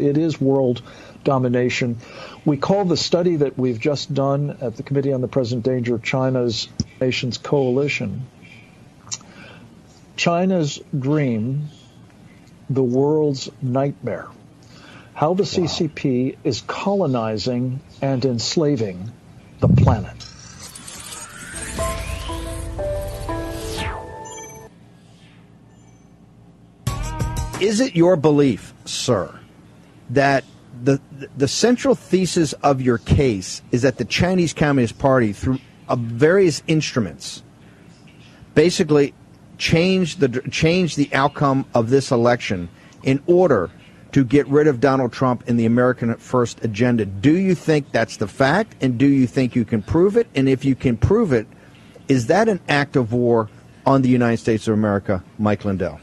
[0.00, 0.82] It is world
[1.22, 1.98] domination.
[2.44, 5.98] We call the study that we've just done at the Committee on the Present Danger
[5.98, 6.66] China's
[7.00, 8.26] Nations Coalition
[10.16, 11.68] China's Dream,
[12.68, 14.26] the World's Nightmare.
[15.12, 16.40] How the CCP wow.
[16.42, 19.12] is colonizing and enslaving
[19.60, 20.16] the planet.
[27.62, 29.38] Is it your belief, sir,
[30.10, 30.44] that
[30.82, 31.00] the
[31.36, 37.42] the central thesis of your case is that the Chinese Communist Party, through various instruments,
[38.54, 39.14] basically
[39.58, 42.68] changed the changed the outcome of this election
[43.02, 43.70] in order
[44.12, 47.04] to get rid of Donald Trump in the American First agenda.
[47.04, 50.28] Do you think that's the fact, and do you think you can prove it?
[50.34, 51.48] And if you can prove it,
[52.06, 53.48] is that an act of war
[53.84, 55.98] on the United States of America, Mike Lindell?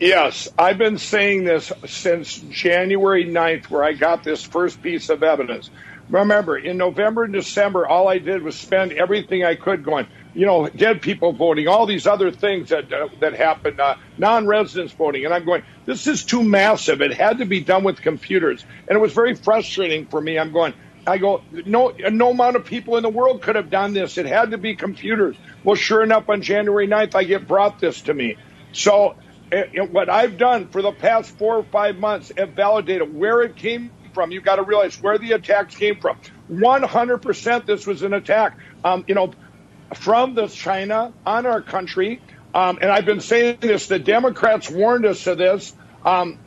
[0.00, 5.24] Yes, I've been saying this since January 9th, where I got this first piece of
[5.24, 5.70] evidence.
[6.08, 10.46] Remember, in November and December, all I did was spend everything I could going, you
[10.46, 15.26] know, dead people voting, all these other things that uh, that happened, uh, non-residents voting,
[15.26, 17.02] and I'm going, this is too massive.
[17.02, 20.38] It had to be done with computers, and it was very frustrating for me.
[20.38, 20.74] I'm going,
[21.06, 24.18] I go, no, no amount of people in the world could have done this.
[24.18, 25.36] It had to be computers.
[25.64, 28.38] Well, sure enough, on January 9th, I get brought this to me.
[28.72, 29.16] So
[29.52, 33.56] it, what I've done for the past four or five months have validated where it
[33.56, 34.30] came from.
[34.30, 36.18] You've got to realize where the attacks came from.
[36.50, 39.32] 100% this was an attack, um, you know,
[39.94, 42.20] from the China on our country.
[42.54, 45.72] Um, and I've been saying this, the Democrats warned us of this.
[46.04, 46.38] Um,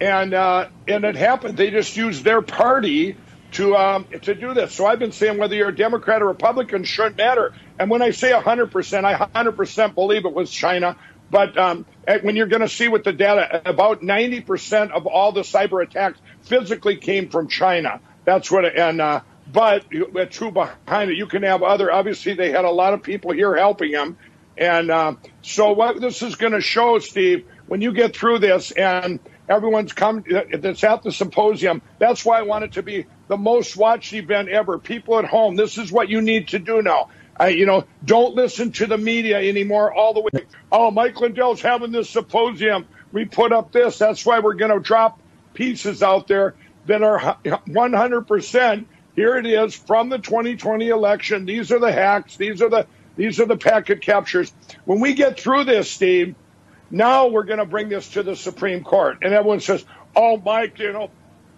[0.00, 1.56] and, uh, and it happened.
[1.56, 3.16] They just used their party
[3.52, 4.74] to, um, to do this.
[4.74, 7.52] So I've been saying whether you're a Democrat or Republican shouldn't matter.
[7.78, 10.96] And when I say 100%, I 100% believe it was China.
[11.30, 11.86] But um,
[12.22, 16.18] when you're going to see with the data, about 90% of all the cyber attacks
[16.42, 18.00] physically came from China.
[18.24, 19.84] That's what, and uh, but
[20.30, 21.92] true behind it, you can have other.
[21.92, 24.16] Obviously, they had a lot of people here helping them,
[24.56, 28.72] and uh, so what this is going to show, Steve, when you get through this
[28.72, 31.82] and everyone's come that's at the symposium.
[31.98, 34.78] That's why I want it to be the most watched event ever.
[34.78, 37.10] People at home, this is what you need to do now.
[37.40, 40.44] I, you know, don't listen to the media anymore all the way.
[40.70, 42.86] Oh, Mike Lindell's having this symposium.
[43.12, 43.96] We put up this.
[43.96, 45.18] That's why we're going to drop
[45.54, 48.84] pieces out there that are 100%.
[49.16, 51.46] Here it is from the 2020 election.
[51.46, 52.36] These are the hacks.
[52.36, 52.86] These are the
[53.16, 54.52] these are the packet captures.
[54.84, 56.36] When we get through this, Steve,
[56.90, 59.84] now we're going to bring this to the Supreme Court, and everyone says,
[60.14, 61.10] "Oh, Mike, you know,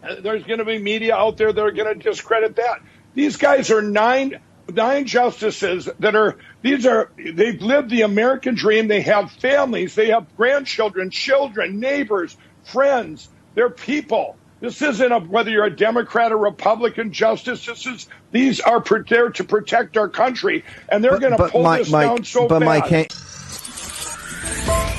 [0.02, 2.80] uh, there's going to be media out there that are going to discredit that."
[3.14, 4.40] These guys are nine
[4.74, 8.88] nine justices that are these are they've lived the American dream.
[8.88, 13.28] They have families, they have grandchildren, children, neighbors, friends.
[13.54, 14.36] They're people.
[14.60, 17.66] This isn't a, whether you're a Democrat or Republican justice.
[17.66, 21.80] This is these are there to protect our country, and they're going to pull Mike,
[21.80, 22.90] this Mike, down so but bad.
[22.90, 23.12] Mike,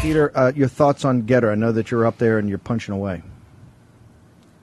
[0.02, 1.50] Peter, uh, your thoughts on Gettr?
[1.50, 3.24] I know that you're up there and you're punching away.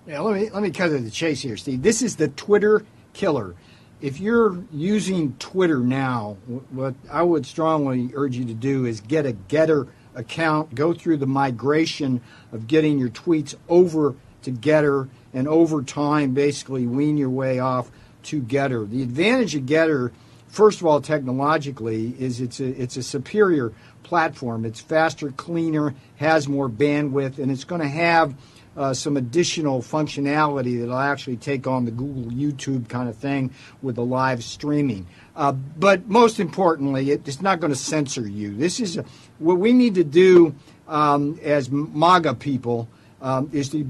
[0.07, 1.83] Yeah, let me let me cut to the chase here, Steve.
[1.83, 2.85] This is the Twitter
[3.15, 3.55] killer
[4.01, 6.37] if you're using Twitter now,
[6.71, 11.19] what I would strongly urge you to do is get a Getter account, go through
[11.19, 12.21] the migration
[12.53, 17.91] of getting your tweets over to Getter, and over time, basically wean your way off
[18.25, 18.85] to Getter.
[18.85, 20.13] The advantage of Getter,
[20.49, 23.73] first of all, technologically, is it's a it's a superior
[24.03, 24.65] platform.
[24.65, 28.35] It's faster, cleaner, has more bandwidth, and it's going to have
[28.81, 33.51] uh, some additional functionality that'll actually take on the Google YouTube kind of thing
[33.83, 35.07] with the live streaming.
[35.37, 38.57] Uh, but most importantly, it, it's not going to censor you.
[38.57, 39.05] This is a,
[39.39, 40.55] what we need to do
[40.89, 42.89] um, as MAGA people
[43.21, 43.87] um, is to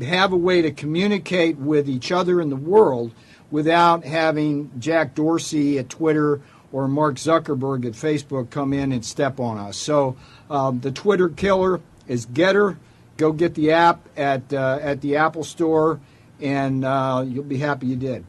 [0.00, 3.12] have a way to communicate with each other in the world
[3.52, 6.40] without having Jack Dorsey at Twitter
[6.72, 9.76] or Mark Zuckerberg at Facebook come in and step on us.
[9.76, 10.16] So
[10.50, 12.78] um, the Twitter killer is Gettr.
[13.22, 16.00] Go get the app at uh, at the Apple Store,
[16.40, 16.82] and
[17.30, 18.24] you'll be happy you did.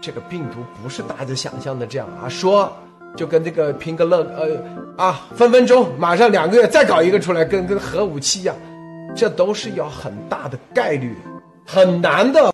[0.00, 2.74] 这个病毒不是大家想象的这样啊，说
[3.14, 4.58] 就跟这个拼个乐呃
[4.96, 8.56] 啊，分分钟马上两个月再搞一个出来，跟跟核武器一样，
[9.14, 11.14] 这都是要很大的概率，
[11.66, 12.53] 很难的。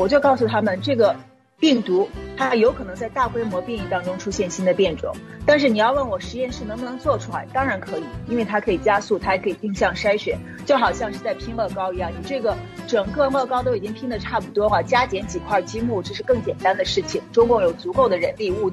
[0.00, 1.14] 我就告诉他们，这个
[1.58, 5.14] 病毒它有可能在大规模变异当中出现新的变种。
[5.44, 12.10] 但是你要问我实验室能不能做出来，当然可以，因为它可以加速，它还可以定向筛选，就好像是在拼乐高一样。
[12.10, 12.56] 你这个
[12.86, 17.20] 整个乐高都已经拼的差不多了，加减几块积木这是更简单的事情。
[17.30, 18.72] 中共有足够的人力物。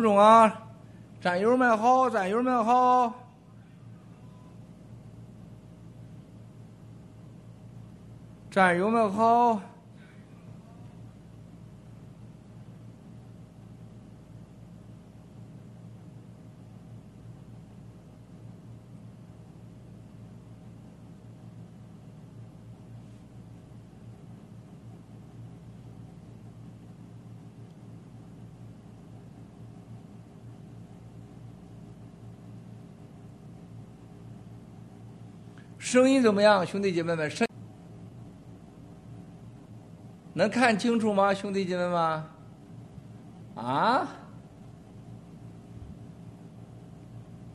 [0.00, 0.66] 中啊？
[1.20, 3.12] 战友们好，战友们好。
[8.50, 9.60] 战友们好。
[35.90, 37.28] 声音怎么样，兄弟姐妹们？
[37.28, 37.44] 声
[40.32, 42.24] 能看清楚吗，兄弟姐妹们？
[43.56, 44.08] 啊？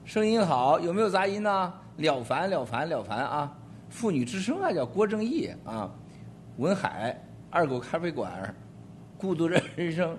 [0.04, 1.74] 声音好，有没有杂音呢？
[1.96, 3.58] 了凡了凡了凡啊！
[3.90, 5.90] 妇女之声啊，叫郭正义啊，
[6.58, 7.18] 文海
[7.50, 8.54] 二狗咖啡馆，
[9.18, 10.18] 孤独的人生，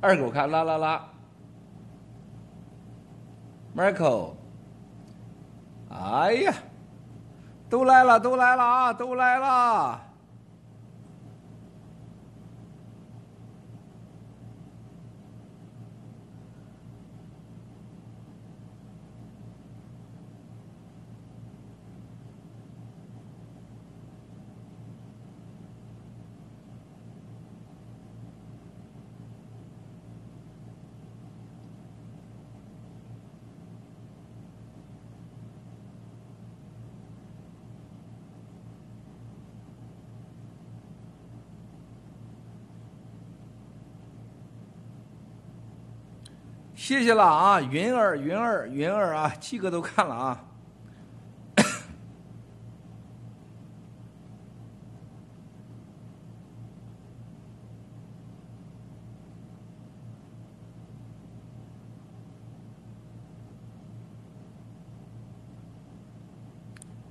[0.00, 1.12] 二狗咖啦啦啦
[3.74, 4.37] ，Marco。
[5.90, 6.54] 哎呀，
[7.70, 10.00] 都来了，都来了啊，都来了！
[46.78, 50.44] 谢谢了啊云儿云儿云儿啊七哥都看了啊。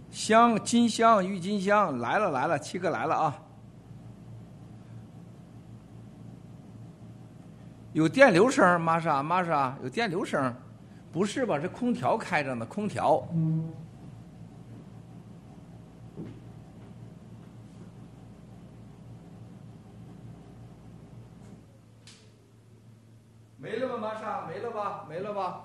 [0.10, 3.47] 香金香郁金香来了来了七哥来了啊。
[7.98, 10.54] 有电流声，玛莎玛莎有电流声，
[11.12, 11.58] 不是吧？
[11.58, 13.28] 这空调开着呢，空调。
[23.58, 24.46] 没了吧，玛莎？
[24.48, 25.06] 没了吧？
[25.10, 25.64] 没了吧？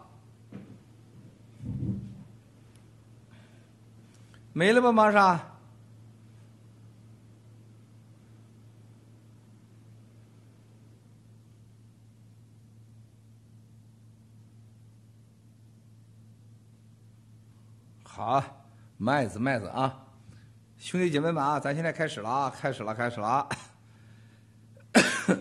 [4.54, 5.51] 没了吧，玛莎？
[18.24, 18.40] 好，
[18.98, 20.06] 麦子麦子啊，
[20.78, 23.48] 兄弟姐妹们啊，咱现在开始了啊，开始了，开始了啊！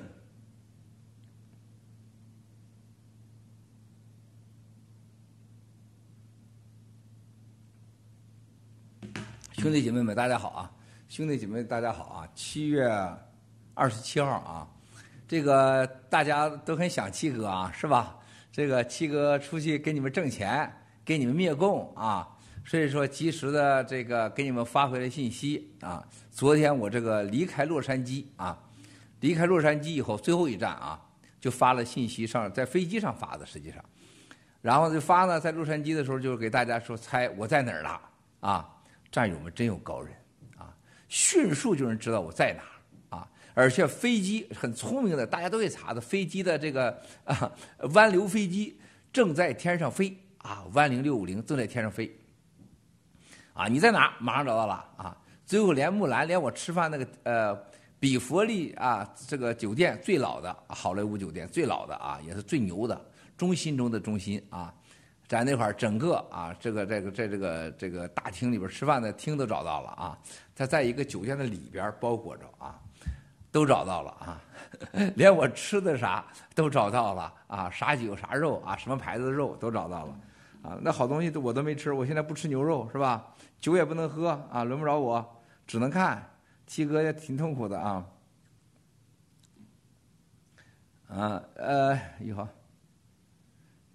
[9.54, 10.72] 兄弟姐妹们，大家好啊！
[11.08, 12.28] 兄弟姐妹，大家好啊！
[12.34, 12.90] 七月
[13.76, 14.68] 二十七号啊，
[15.28, 18.18] 这个大家都很想七哥啊，是吧？
[18.52, 20.74] 这个七哥出去给你们挣钱，
[21.06, 22.28] 给你们灭共啊，
[22.66, 26.06] 所以说及时的这个给你们发回来信息啊。
[26.32, 28.58] 昨天我这个离开洛杉矶啊，
[29.20, 31.00] 离开洛杉矶以后最后一站啊，
[31.40, 33.84] 就发了信息上，在飞机上发的，实际上，
[34.62, 38.02] 然后就发呢，在洛杉矶的时候就是给大家说猜我在哪儿了
[38.40, 38.70] 啊。
[39.12, 40.16] 战友们真有高人
[40.58, 40.74] 啊！
[41.10, 43.28] 迅速就能知道我在哪儿啊！
[43.54, 46.00] 而且飞机很聪明的，大家都会查的。
[46.00, 47.52] 飞机的这个啊，
[47.94, 48.80] 湾流飞机
[49.12, 52.10] 正在天上飞啊，湾零六五零正在天上飞
[53.54, 53.68] 啊！
[53.68, 54.14] 你在哪？
[54.20, 55.16] 马上找到了啊！
[55.46, 57.58] 最后连木兰连我吃饭那个呃
[58.00, 63.00] 比佛利啊这个酒店最老的好莱坞酒店最老的啊也是最牛的
[63.38, 64.74] 中心中的中心啊。
[65.28, 70.18] 在那块儿，整个啊，这个这个在这个这个大厅里边吃饭的厅都找到了啊。
[70.54, 72.78] 他在一个酒店的里边包裹着啊，
[73.50, 74.42] 都找到了啊。
[75.16, 80.20] 连我吃的啥都找到了啊，啥酒啥肉啊，什么牌子的肉都找到了
[80.62, 80.78] 啊。
[80.82, 83.34] 那好东西都我都没吃，我现在不吃牛肉是吧？
[83.60, 86.28] 酒也不能喝啊，轮不着我，只能看。
[86.66, 88.08] 七哥也挺痛苦的啊。
[91.08, 92.48] 啊呃，你好。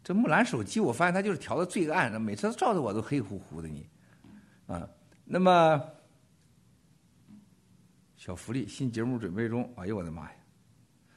[0.04, 3.66] 这木兰手机，我发现它就是调的最暗，每次照的我都黑乎乎的。
[3.66, 3.88] 你，
[4.66, 4.88] 啊，
[5.24, 5.82] 那么
[8.16, 9.72] 小福利新节目准备中。
[9.76, 10.36] 哎呦我的妈呀！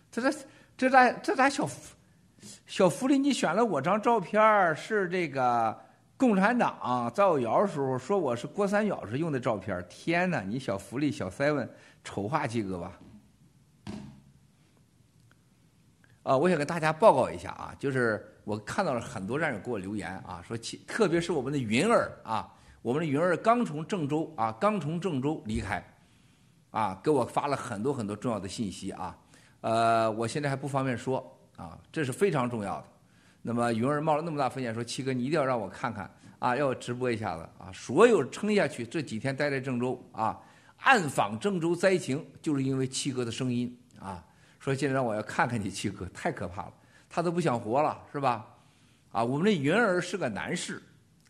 [0.10, 0.40] 这这
[0.76, 1.96] 这咋这咋小福
[2.66, 3.18] 小福利？
[3.18, 5.78] 你选了我张照片是这个
[6.16, 9.86] 共产党造谣时候说我是郭三角时用的照片。
[9.90, 10.42] 天哪！
[10.42, 11.68] 你小福利小 seven
[12.04, 13.00] 丑化鸡哥吧？
[16.24, 20.56] 啊，我想给大家报告一下啊，就是我看到了很多战友给我留言啊，说
[20.86, 25.84] 特别是我们的云儿啊，我们的云儿刚从郑州啊，刚从郑州离开，
[26.72, 29.18] 啊，给我发了很多很多重要的信息啊，
[29.62, 32.86] 呃，我现在还不方便说啊，这是非常重要的。
[33.42, 40.40] 那么云儿冒了那么大风险说，七哥你一定要让我看看啊，要直播一下子啊，所有撑下去这几天待在郑州啊，
[40.78, 44.24] 暗访郑州灾情，就是因为七哥的声音啊。
[44.60, 46.74] 说现在让我要看看你七哥，太可怕了，
[47.10, 48.46] 他都不想活了，是吧？
[49.12, 50.82] 啊，我们的云儿是个男士，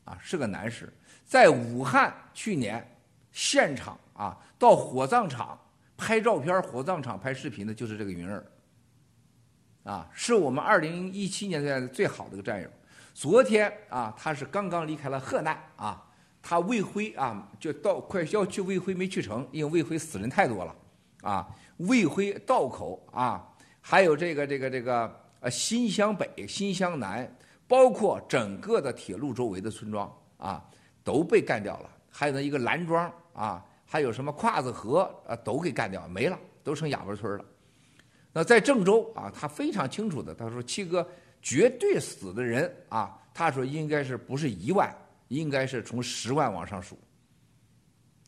[0.03, 0.91] 啊，是个男士，
[1.25, 2.85] 在武汉去年
[3.31, 5.57] 现场啊，到火葬场
[5.95, 8.43] 拍照片、火葬场拍视频的，就是这个云儿，
[9.83, 12.69] 啊，是我们二零一七年的最好的一个战友。
[13.13, 16.01] 昨天啊，他是刚刚离开了河南啊，
[16.41, 20.75] 他魏辉啊，就到快要去魏辉没去成，因为魏辉死人太多了，
[21.21, 21.47] 啊。
[21.77, 23.41] 魏辉道口啊，
[23.79, 27.33] 还有这个这个这个呃新乡北、新乡南，
[27.69, 30.61] 包括整个的铁路周围的村庄啊，
[31.05, 31.89] 都被干掉了。
[32.09, 37.45] 还有那一个兰庄啊，还有什么胯子河啊，都给干掉没了，都成哑巴村了。
[38.43, 41.07] 在郑州啊，他非常清楚的，他说七哥
[41.41, 44.93] 绝对死的人啊，他说应该是不是一万，
[45.29, 46.97] 应该是从十万往上数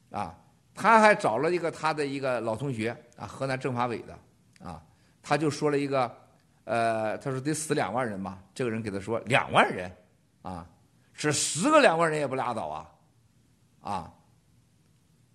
[0.09, 0.37] 啊。
[0.73, 4.17] 他还找了一个他的一个老同学啊，河南政法委的
[4.65, 4.81] 啊，
[5.21, 6.11] 他就说了一个，
[6.63, 8.41] 呃，他说得死两万人嘛。
[8.55, 9.91] 这个人给他说两万人，
[10.41, 10.67] 啊，
[11.13, 12.89] 是十个两万人也不拉倒啊，
[13.81, 14.13] 啊，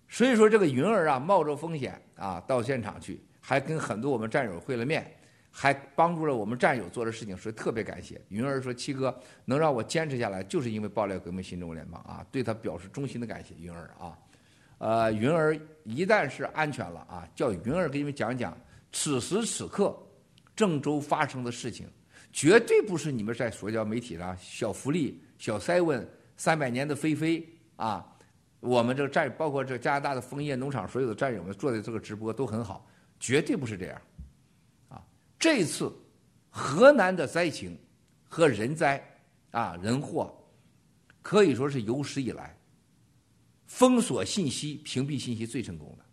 [0.09, 5.09] 所以说这个云儿啊，冒着风险啊到现场去，还跟很多我们战友会了面，
[5.49, 8.61] 还帮助了我们战友做的事情，所以特别感谢云儿。
[8.61, 14.19] 说七哥能让我坚持下来，就是因为爆料革命新中国联邦啊，对他表示衷心的感谢，云儿啊。
[14.79, 18.57] 呃，云儿一旦是安全了啊，叫云儿给你们讲讲
[18.91, 19.97] 此时此刻
[20.53, 21.87] 郑州发生的事情，
[22.33, 28.05] 绝对不是你们在社交媒体上小福利、小 seven、三百年的菲菲啊，
[28.59, 32.85] 我们这个战，包括这加拿大的枫叶农场所有的战友们做的这个直播都很好，
[33.19, 34.01] 绝对不是这样。
[34.89, 35.03] 啊，
[35.39, 35.91] 这次
[36.49, 37.77] 河南的灾情
[38.27, 39.03] 和人灾
[39.51, 40.35] 啊人祸，
[41.21, 42.57] 可以说是有史以来
[43.65, 46.05] 封锁信息、屏蔽信息最成功的。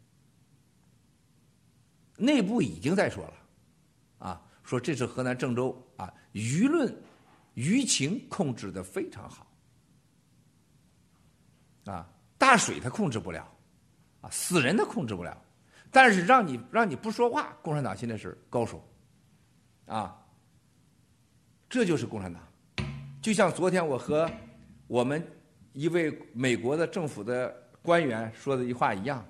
[2.17, 3.35] 内部已经在说了，
[4.19, 6.95] 啊，说这次河南郑州啊，舆论
[7.55, 9.47] 舆情控制的非常好，
[11.87, 12.09] 啊，
[12.39, 13.53] 大水他控制不了，
[14.21, 15.44] 啊，死人他控制不了，
[15.95, 18.85] 但是让你让你不说话，共产党现在是高手，
[19.87, 20.21] 啊，
[21.69, 22.43] 这就是共产党。
[23.23, 24.29] 就像昨天我和
[24.89, 25.25] 我们
[25.73, 29.25] 一位美国的政府的官员说的一句话一样，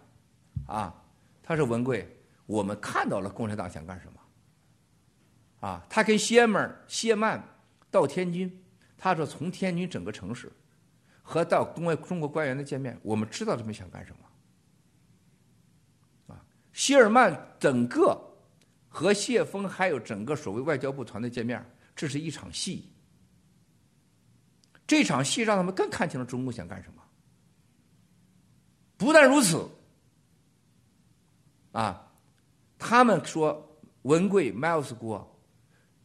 [0.66, 0.94] 啊，
[1.42, 2.10] 他说文贵。
[2.46, 7.42] 我们看到了共产党想干什么，啊，他跟谢曼谢曼
[7.90, 8.64] 到天津，
[8.96, 10.50] 他说从天津整个城市
[11.22, 14.23] 和到中外中国官员的见面，我们知道他们想干什么，
[16.74, 18.20] 谢尔曼整个
[18.88, 21.64] 和谢峰还有整个所谓外交部团队见面，
[21.96, 22.90] 这是一场戏，
[24.86, 27.02] 这场戏让他们更看清了中共想干什么，
[28.98, 29.66] 不但如此，
[31.72, 32.02] 啊。
[32.76, 35.40] 他们说文贵 Miles 郭，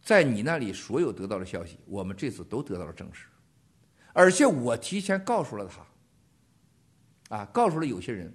[0.02, 3.26] 在你那里所有得到的消息，我们这次都得到了证实，
[4.14, 8.34] 而且我提前告诉了他，啊，告诉了有些人，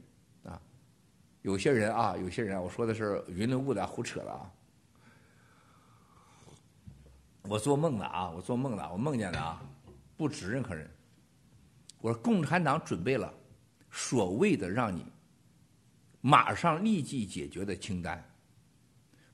[1.45, 4.51] 有些人啊，有些人，我说的是云里雾的胡扯的啊，
[7.43, 9.63] 我做梦的啊，我做梦的，我梦见的啊，
[10.17, 10.91] 不止任何人，
[12.01, 13.31] 我说共产党准备了
[13.91, 15.05] 所谓的让你
[16.23, 18.25] 马上立即解决的清单。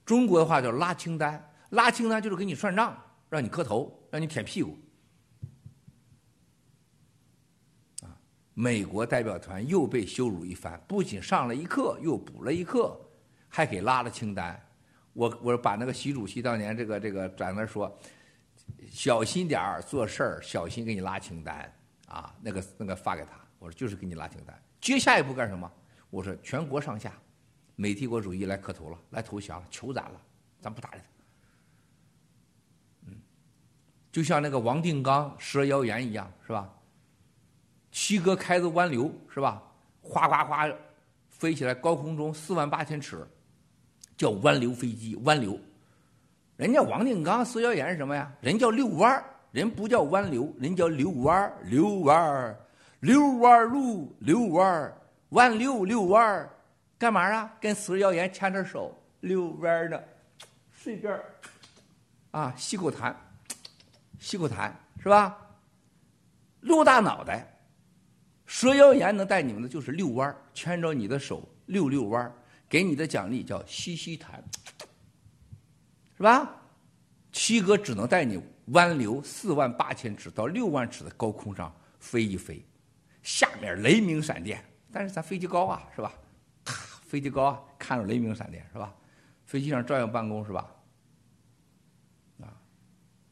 [0.05, 4.77] 中国的话叫拉清单，拉清单就是给你算账，让你磕头，让你舔屁股。
[8.55, 13.01] 美国代表团又被羞辱一番，不仅上了一课，又补了一课，
[13.49, 14.61] 还给拉了清单。
[15.13, 17.99] 我我把那个习主席当年这个这个在那说，
[18.91, 21.73] 小心点儿做事儿，小心给你拉清单
[22.07, 24.63] 啊，那个那个发给他，我说就是给你拉清单。
[24.81, 25.71] 接下一步干什么？
[26.11, 27.13] 我说全国上下。
[27.77, 30.21] 美帝国主义来磕头了，来投降了，求咱了，
[30.61, 31.05] 咱不搭理他。
[33.07, 33.17] 嗯，
[34.13, 36.71] 就像那个王定刚蛇妖言一样，是吧？
[37.91, 39.63] 七哥开的湾流，是吧？
[40.03, 40.69] 哗哗哗
[41.29, 43.27] 飞起来，高空中四万八千尺，
[44.17, 45.59] 叫湾流飞机，湾流。
[46.57, 48.31] 人家王定刚蛇妖言是什么呀？
[48.41, 52.61] 人叫遛弯人不叫湾流，人叫遛弯遛弯儿
[53.01, 54.97] 遛弯儿路，遛弯儿
[55.31, 56.51] 弯溜遛弯儿
[56.99, 57.51] 干嘛啊？
[57.61, 59.99] 跟死妖言牵着手遛弯儿呢，
[60.73, 61.25] 随便儿
[62.33, 63.15] 啊，吸口痰，
[64.19, 64.71] 吸口痰
[65.03, 65.37] 是吧？
[66.61, 67.47] 露大脑袋，
[68.51, 72.35] 蛇妖言能带你们的就是遛弯牵着你的手溜溜弯
[72.69, 74.41] 给你的奖励叫吸吸痰，
[76.17, 76.51] 是吧？
[77.31, 82.61] 七哥只能带你弯流四万八千尺到六万尺的高空上飞一飞，
[83.23, 84.61] 下面雷鸣闪电，
[84.91, 86.13] 但是咱飞机高啊，是吧？
[87.07, 88.93] 飞机高啊，看着雷鸣闪电是吧？
[89.47, 90.69] 飞机上照样办公是吧？
[92.41, 92.51] 啊，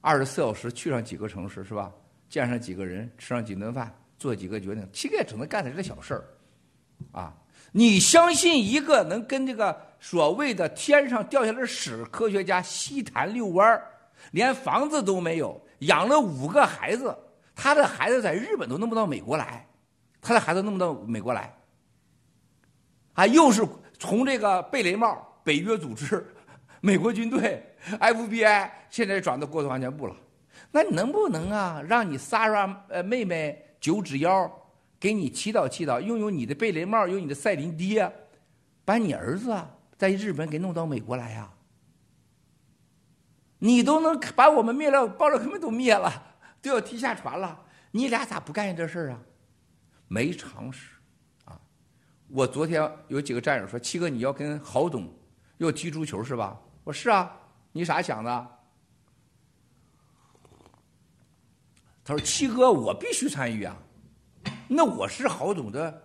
[0.01, 1.93] 二十四小时去上几个城市是吧？
[2.29, 6.25] 见上几个人，吃上几顿饭，做几个决定，七哥只能干点这小事儿，
[7.13, 7.33] 啊！
[7.71, 13.87] 你相信一个能跟这个所谓的天上掉下来的屎科学家西谈遛弯儿，
[14.33, 17.17] 连房子都没有，养了五个孩子，
[17.55, 19.67] 他的孩子在日本都弄不到美国来，
[20.21, 21.55] 他的孩子弄不到美国来。
[23.13, 23.67] 啊，又是
[23.99, 26.27] 从这个贝雷帽、北约组织、
[26.81, 27.63] 美国军队、
[28.01, 30.17] FBI，现在转到国土安全部了。
[30.71, 34.51] 那你能不能啊，让你 Sarah 呃妹妹九指妖
[34.99, 38.13] 给你祈祷祈祷，拥有你的贝雷帽，有你的赛琳爹，
[38.85, 39.57] 把你儿子
[39.97, 41.51] 在日本给弄到美国来呀？
[43.61, 49.21] 你都能把我们灭了，包了他们都灭了，都要踢下船了，你俩咋不干这事儿啊？
[50.07, 50.91] 没常识
[51.45, 51.61] 啊。
[52.29, 55.13] 我昨天有几个战友说：“七哥，你要跟郝董
[55.59, 57.37] 要踢足球是吧？”我说：“是啊，
[57.73, 58.49] 你啥想的？”
[62.09, 63.77] 他说：“七哥，我必须参与啊！
[64.67, 66.03] 那我是郝总的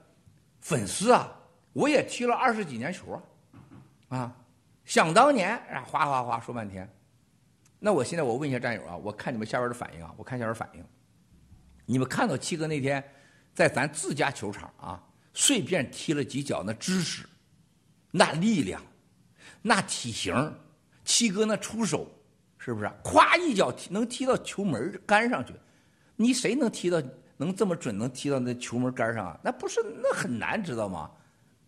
[0.59, 1.33] 粉丝啊，
[1.71, 3.13] 我也踢了二十几年球
[4.09, 4.35] 啊，啊，
[4.83, 6.93] 想当年啊，哗哗哗说半天。
[7.79, 10.83] 那我现在我问一下战友啊，我看你们下边的反应啊，我看下边反应，
[11.85, 13.01] 你们看到七哥那天
[13.53, 15.01] 在咱自家球场啊？”
[15.33, 17.25] 随便踢了几脚，那姿势，
[18.11, 18.81] 那力量，
[19.61, 20.53] 那体型，
[21.05, 22.05] 七哥那出手，
[22.57, 22.91] 是不是？
[23.01, 25.53] 咵一脚踢能踢到球门杆上去，
[26.15, 27.01] 你谁能踢到
[27.37, 29.39] 能这么准，能踢到那球门杆上啊？
[29.43, 31.09] 那不是那很难，知道吗？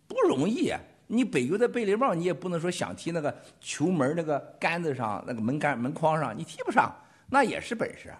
[0.06, 0.72] 不容易。
[1.08, 6.92] 你北邮的贝雷帽，你也不能说想踢那个球门那个杆子上那个门杆门框上，你踢不上，
[7.28, 8.12] 那也是本事。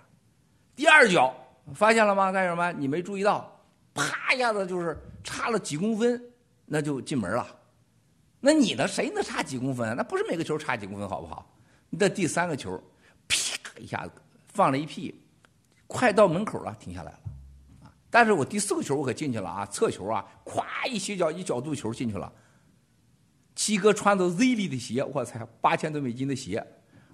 [0.76, 1.34] 第二脚
[1.74, 2.30] 发现了吗？
[2.30, 2.70] 干什么？
[2.72, 3.60] 你没注意到，
[3.92, 6.22] 啪一下子就是差了几公分，
[6.64, 7.44] 那就进门了。
[8.38, 8.86] 那你呢？
[8.86, 9.96] 谁能差几公分？
[9.96, 11.52] 那不是每个球差几公分，好不好？
[11.90, 12.80] 你的第三个球，
[13.26, 13.36] 啪
[13.78, 14.12] 一下子
[14.52, 15.12] 放了一屁，
[15.86, 17.20] 快到门口了，停下来了。
[17.84, 17.92] 啊！
[18.10, 22.32] 但是我第四个球我可进去了啊，侧球啊，咵一斜角一角度球进去了。
[23.54, 26.66] 七哥穿着 Z 里的鞋，我操，八千多美金的鞋，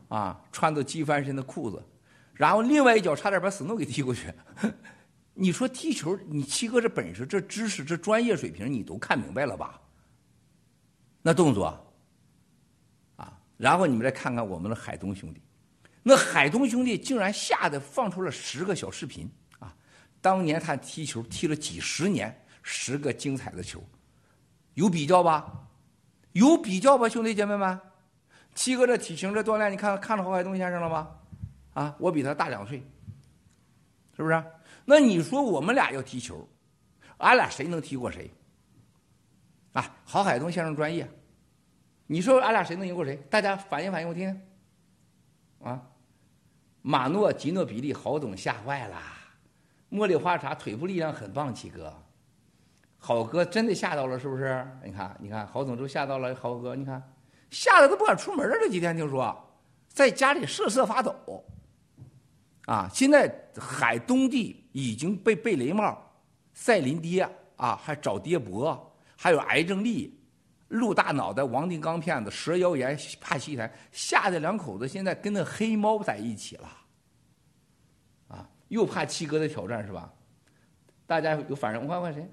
[0.09, 1.83] 啊，穿着机翻身的裤子，
[2.35, 4.33] 然后另外一脚差点把死诺给踢过去。
[5.35, 9.81] 你说踢球，你七哥这本事、这知识、这专业水平，你都看明白了吧？
[11.23, 11.67] 那动作，
[13.17, 15.41] 啊，然后你们再看看我们的海东兄弟，
[16.03, 19.75] 那海东兄弟竟然吓得放出了十个小视频啊！
[20.21, 23.83] 当年他踢球踢了几十年，十个精彩的球，
[24.75, 25.69] 有比较吧？
[26.33, 27.81] 有比较吧，兄弟姐妹们，
[28.55, 31.09] 七哥这体型这锻炼，你看看着郝海东先生了吗？
[31.75, 32.83] 啊，我比他大两岁，
[34.17, 34.45] 是不是？
[34.85, 36.49] 那你说我们俩要踢球，
[37.19, 38.29] 俺俩谁能踢过谁？
[39.73, 41.09] 啊，郝海东先生专业，
[42.07, 43.17] 你说俺俩谁能赢过谁？
[43.31, 44.43] 大家反应反应，我听听。
[45.63, 45.81] 啊，
[46.83, 48.97] 马诺、吉诺比利，郝总吓坏了。
[49.91, 51.93] 茉莉花茶腿部力量很棒，七哥。
[52.99, 54.67] 郝哥真的吓到了，是不是？
[54.85, 56.35] 你看，你看，郝总都吓到了。
[56.35, 57.03] 郝哥，你看，
[57.51, 58.57] 吓得都不敢出门了。
[58.61, 59.37] 这几天听说，
[59.89, 61.15] 在家里瑟瑟发抖。
[62.67, 66.01] 啊，现在海东地已经被贝雷帽、
[66.53, 70.17] 赛林爹啊，还找爹伯，还有癌症力、
[70.73, 76.69] 鹿大脑袋、王定刚骗子、蛇腰炎、帕西台，吓得两口子现在跟那黑猫在一起了。
[78.29, 80.11] 啊，又怕七哥的挑战是吧？
[81.07, 81.83] 大家有反应？
[81.83, 82.27] 我看看谁？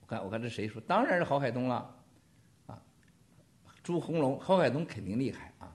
[0.00, 0.80] 我看，我看这谁说？
[0.82, 1.94] 当然是郝海东了，
[2.66, 2.80] 啊，
[3.82, 5.74] 朱红龙，郝海东肯定厉害啊。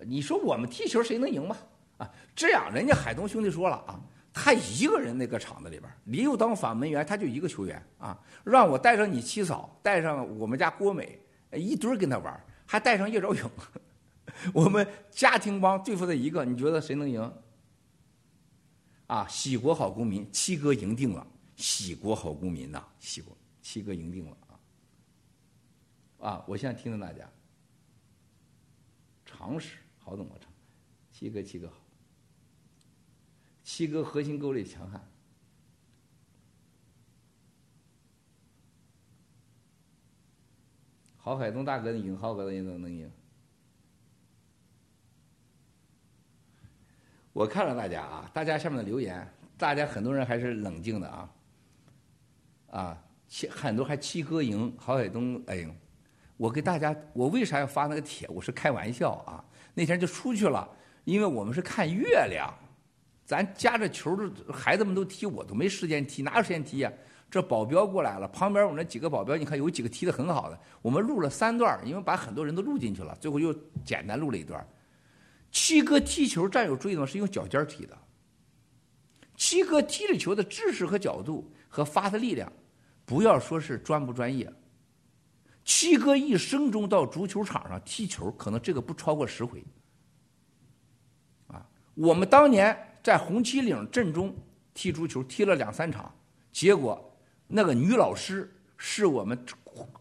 [0.00, 1.58] 你说我们踢球谁能赢吧？
[1.98, 4.00] 啊，这样人家海东兄弟说了啊，
[4.32, 11.18] 他一个人那个场子里边，李又当法门员，他就一个球员啊，让我带上你七嫂，带上我们家郭美，
[11.52, 13.50] 一堆跟他玩，还带上叶兆勇，
[14.54, 17.32] 我们家庭帮对付他一个，你觉得谁能赢？
[19.06, 21.26] 啊，喜国好公民，七哥赢定了。
[21.54, 24.56] 喜国好公民呐，喜国七哥赢定了啊！
[26.26, 27.30] 啊，我现在听着大家，
[29.26, 30.50] 常识好怎么唱？
[31.12, 31.81] 七哥七哥好，
[33.62, 35.00] 七哥核心沟里强悍，
[41.16, 43.10] 郝海东大哥赢，郝哥的人都能赢。
[47.32, 51.32] 我看了大家啊，大家下面的留言，大家很多人还是冷静的啊。
[52.70, 55.66] 啊，七很多还七哥赢，郝海东哎，
[56.36, 58.28] 我给大家，我为啥要发那个帖？
[58.28, 59.42] 我是开玩笑啊。
[59.72, 60.68] 那天就出去了，
[61.04, 62.52] 因为我们是看月亮，
[63.24, 64.16] 咱夹着球
[64.52, 66.92] 孩子们都踢，我都没时间踢，哪有时间踢呀？
[67.30, 73.54] 这保镖过来了，旁边我那几个保镖，你看有几个踢的很好的，我们录了三段，因为把很多人都录进去了，最后又
[73.84, 74.66] 简单录了一段。
[75.50, 77.96] 七哥踢球战友注意到是用脚尖踢的，
[79.36, 82.52] 七哥踢着球的姿势和角度和发的力量。
[83.04, 84.50] 不要说是专不专业，
[85.64, 89.64] 七哥一生中到足球场上踢球，可能这个不超过十回。
[91.48, 94.34] 啊，我们当年在红旗岭镇中
[94.72, 96.14] 踢足球，踢了两三场，
[96.52, 97.12] 结果
[97.46, 99.38] 那个女老师是我们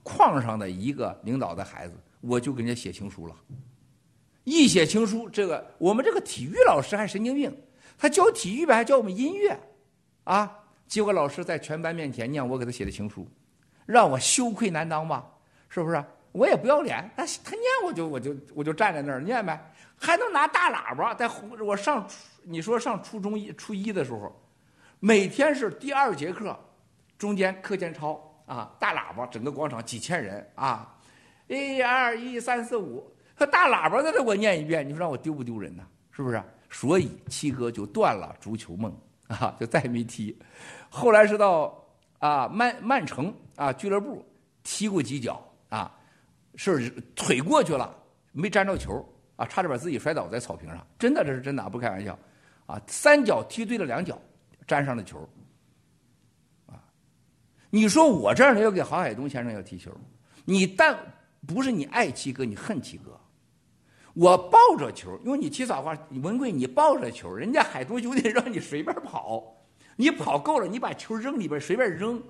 [0.03, 3.35] 矿上的一个领导的孩子，我就给人家写情书了。
[4.43, 7.55] 一写情书，这个我们这个体育老师还神经病，
[7.97, 9.59] 他教体育呗，还教我们音乐，
[10.23, 10.57] 啊。
[10.87, 13.25] 结果老师在全班面前念我给他写的情书，
[13.85, 15.25] 让我羞愧难当吧？
[15.69, 16.03] 是不是？
[16.33, 22.05] 我也不要脸，他他念我就我就我就站在那儿念呗，还能拿大喇叭在红我上
[22.43, 24.35] 你说上初中一初一的时候，
[24.99, 26.57] 每天是第二节课，
[27.17, 30.97] 中间课间操啊，大喇叭整个广场几千人啊，
[31.47, 35.85] 一二一三四五，他大喇叭在这我念一遍，你说让我丢不丢人呢？
[36.11, 36.41] 是不是？
[36.69, 38.95] 所以七哥就断了足球梦
[39.27, 40.37] 啊，就再也没踢。
[40.89, 41.77] 后来是到
[42.19, 44.25] 啊曼曼城啊俱乐部
[44.63, 45.93] 踢过几脚啊，
[46.55, 47.93] 是腿过去了
[48.31, 52.17] 没沾着球啊，差点把自己摔倒在草坪上，真的这是真的不开玩笑
[52.71, 54.17] 啊，三脚踢对了两脚，
[54.65, 55.27] 沾上了球
[56.67, 56.79] 啊。
[57.69, 59.91] 你说我这样的要给郝海东先生要踢球，
[60.45, 60.97] 你但
[61.45, 63.19] 不是你爱七哥，你恨七哥。
[64.13, 69.53] 我抱着球，用你七嫂话，文贵你抱着球，人家海东兄弟让你随便跑。
[69.97, 72.23] 你跑够了，你把球扔里边随便扔，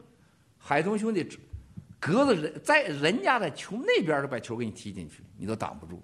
[0.58, 1.28] 海东兄弟
[2.00, 6.02] 隔着人在人家的球那边都把球给你踢进去，你都挡不住。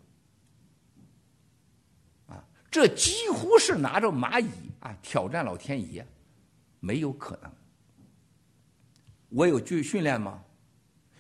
[2.77, 4.47] 这几乎是拿着蚂蚁
[4.81, 6.05] 啊挑战老天爷，
[6.79, 7.51] 没有可能。
[9.29, 10.39] 我有去训练吗？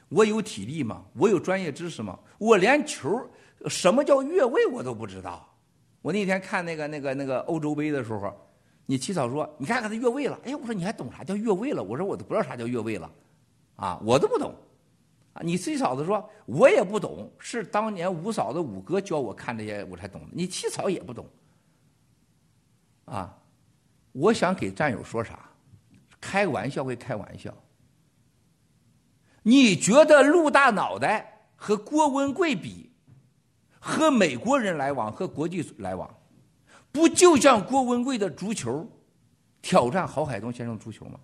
[0.07, 1.03] 我有体力吗？
[1.15, 2.19] 我有专业知识吗？
[2.37, 3.27] 我连球
[3.65, 5.51] 什么叫越位我都不知道。
[6.03, 8.31] 我那天看那个那个那个欧洲杯的时候，
[8.85, 11.81] 你起草说你看看他越位了，哎呀，我说你还懂啥叫越位了？
[11.81, 13.11] 我说我都不知道啥叫越位了，
[13.77, 14.53] 啊，我都不懂。
[15.33, 20.21] 啊，你七嫂子说我也不懂，是当年五嫂子五哥教我看这些我才懂。
[20.31, 21.25] 你七嫂也不懂。
[23.07, 23.35] 啊，
[24.11, 25.49] 我想给战友说啥？
[26.19, 27.53] 开玩笑归开玩笑。
[29.43, 32.91] 你觉得陆大脑袋和郭文贵比，
[33.79, 36.13] 和美国人来往和国际来往，
[36.91, 38.85] 不就像郭文贵的足球
[39.61, 41.19] 挑战郝海东先生足球吗？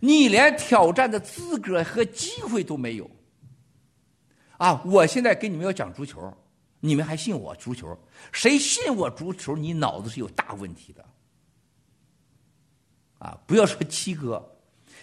[0.00, 3.10] 你连挑战的资格和机会都没有。
[4.56, 4.82] 啊！
[4.84, 6.32] 我现在跟你们要讲足球，
[6.80, 7.98] 你们还信我足球？
[8.32, 9.56] 谁信我足球？
[9.56, 11.04] 你脑子是有大问题的。
[13.18, 13.36] 啊！
[13.46, 14.54] 不要说七哥。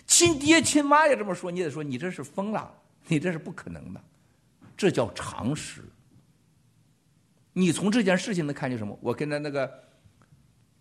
[0.07, 2.73] 亲爹亲妈也这么说，你得说你这是疯了，
[3.07, 4.01] 你这是不可能的，
[4.77, 5.83] 这叫常识。
[7.51, 8.97] 你从这件事情能看见什么？
[9.01, 9.69] 我跟他那个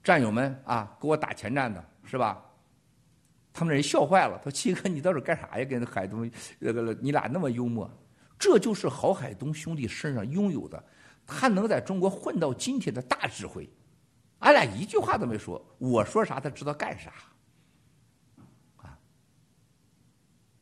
[0.02, 2.44] 战友们啊，给我打前站的是吧？
[3.52, 5.64] 他们人笑坏了，说：“七哥，你到底干啥呀？
[5.64, 7.90] 跟海东那个你俩那么幽默？
[8.38, 10.84] 这就是郝海东兄弟身上拥有的，
[11.26, 13.68] 他能在中国混到今天的大智慧。
[14.40, 17.12] 俺俩一句话都没说，我说啥他知道干啥。”
[18.82, 18.98] 啊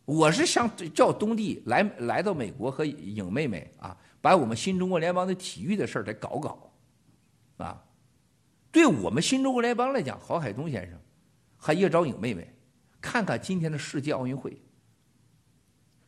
[0.04, 6.72] 我是想叫东弟来来到美国和影妹妹啊，把我们新中国联邦的体育的事儿再搞搞，
[7.58, 7.82] 啊，
[8.72, 11.00] 对我们新中国联邦来讲，郝海东先生
[11.56, 12.52] 和叶兆颖妹妹，
[13.00, 14.60] 看看今天的世界奥运会，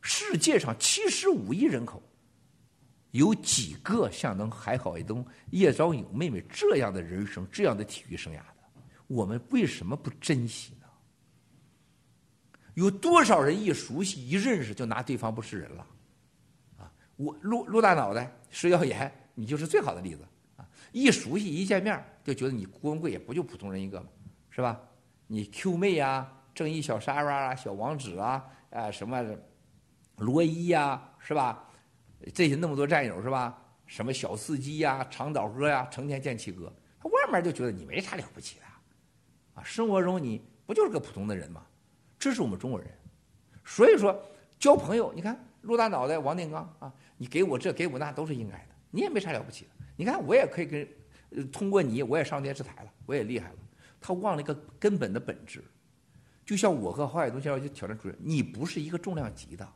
[0.07, 1.99] 世界上七十五亿人口，
[3.09, 8.53] 有几个像能海好一东、叶兆颖妹妹这样的人生、这样的体育生涯的？
[9.07, 10.85] 我们为什么不珍惜呢？
[12.75, 15.87] 有多少人一熟悉一认识就拿对方不是人了，
[16.77, 16.91] 啊！
[17.15, 20.23] 我陆陆大脑袋石耀岩，你就是最好的例子
[20.57, 20.67] 啊！
[20.91, 24.07] 一熟悉一见面就觉得你郭文贵也不就普通人一个嘛，
[24.51, 24.79] 是吧？
[25.25, 29.19] 你 Q 妹啊，正义小莎拉啊，小王子啊，啊什么
[30.17, 31.67] 罗伊呀，是吧？
[32.33, 33.61] 这些那么多战友是吧？
[33.85, 38.65] 什么小司机呀，长岛哥呀，成天见七哥，他外面就觉得你没啥了不起的，
[39.53, 39.63] 啊！
[39.63, 41.63] 生活中你不就是个普通的人吗？
[42.17, 42.89] 这是我们中国人，
[43.63, 44.19] 所以说
[44.57, 49.71] 交朋友，你看陆大脑袋王定刚啊，你给我这给我那都是应该的，你也没啥了不起的。
[49.95, 53.55] 你看我也可以跟，通过你我也上电视台了，我也厉害了。
[54.01, 55.63] 他忘了一个根本的本质，
[56.43, 59.67] 就像我和郝海东先生去挑战主任，你不是一个重量级的，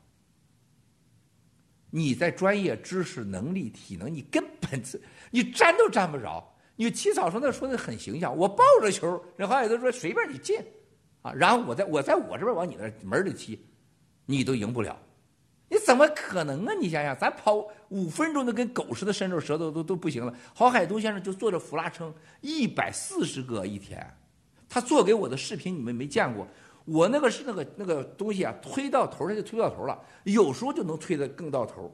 [1.90, 4.82] 你在专业知识、能力、体能，你根本
[5.32, 6.56] 你沾都沾不着。
[6.76, 10.58] 你起草说那说的很形象，我抱着球，人郝海东说随便你进。
[11.22, 13.60] 啊，然后我在我在我这边往你那门里踢，
[14.26, 14.98] 你都赢不了，
[15.68, 16.74] 你怎么可能啊？
[16.80, 20.34] 你想想，咱跑五分钟都跟狗似的，伸着舌头都都不行了。
[20.56, 24.02] 郝海东先生就坐着俯拉撑一百四十个一天，
[24.70, 26.48] 他做给我的视频你们没见过。
[26.90, 31.94] 我那个是那个那个东西啊，推到头他就推到头了，有时候就能推得更到头。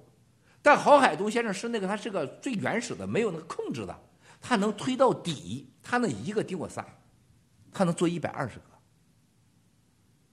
[0.62, 4.00] 但郝海东先生是那个他是个最原始的，没有那个控制的，
[4.42, 6.86] 他能推到底，他那一个顶我仨，
[7.72, 8.66] 他能做一百二十个。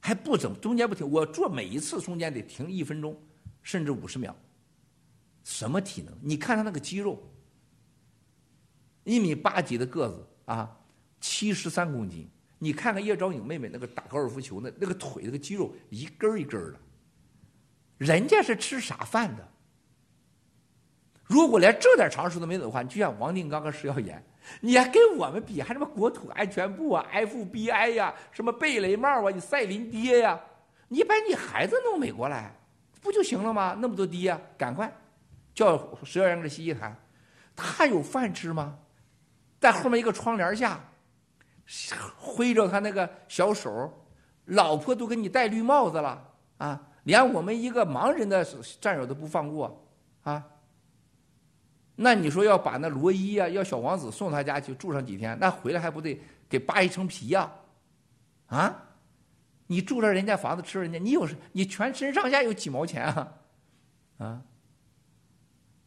[0.00, 1.08] 还不整，中间不停。
[1.08, 3.16] 我做每一次中间得停一分钟，
[3.62, 4.34] 甚至五十秒。
[5.44, 6.12] 什么体能？
[6.20, 7.22] 你看他那个肌肉，
[9.04, 10.78] 一米八几的个子啊，
[11.20, 12.28] 七十三公斤。
[12.62, 16.78] 你看看叶昭颖妹妹那个打高尔夫球那那个腿那个肌肉一根一根的，
[17.98, 19.48] 人家是吃啥饭的？
[21.24, 24.24] 如果连这点常识都没有的话，就像王定刚和石耀岩。
[24.60, 30.40] 你还跟我们比，还什么国土安全部啊、FBI 呀、什么贝雷帽啊、你赛林爹呀？
[30.86, 32.54] 你把你孩子弄美国来，
[33.00, 33.76] 不就行了吗？
[33.80, 34.92] 那么多爹呀，赶快
[35.52, 36.96] 叫石耀元给洗洗谈。
[37.56, 38.78] 他有饭吃吗？
[39.58, 40.78] 在后面一个窗帘下，
[42.18, 43.92] 挥着他那个小手，
[44.46, 46.88] 老婆都给你戴绿帽子了啊！
[47.04, 48.44] 连我们一个盲人的
[48.80, 49.84] 战友都不放过
[50.22, 50.46] 啊！
[51.96, 57.50] 那你说要把那罗伊啊，要小王子送他家去住上几天，那回来还不得给扒一层皮呀？
[58.46, 58.82] 啊，
[59.66, 63.32] 你住了人家房子，吃人家，你有你全身上下有几毛钱啊？
[64.18, 64.42] 啊，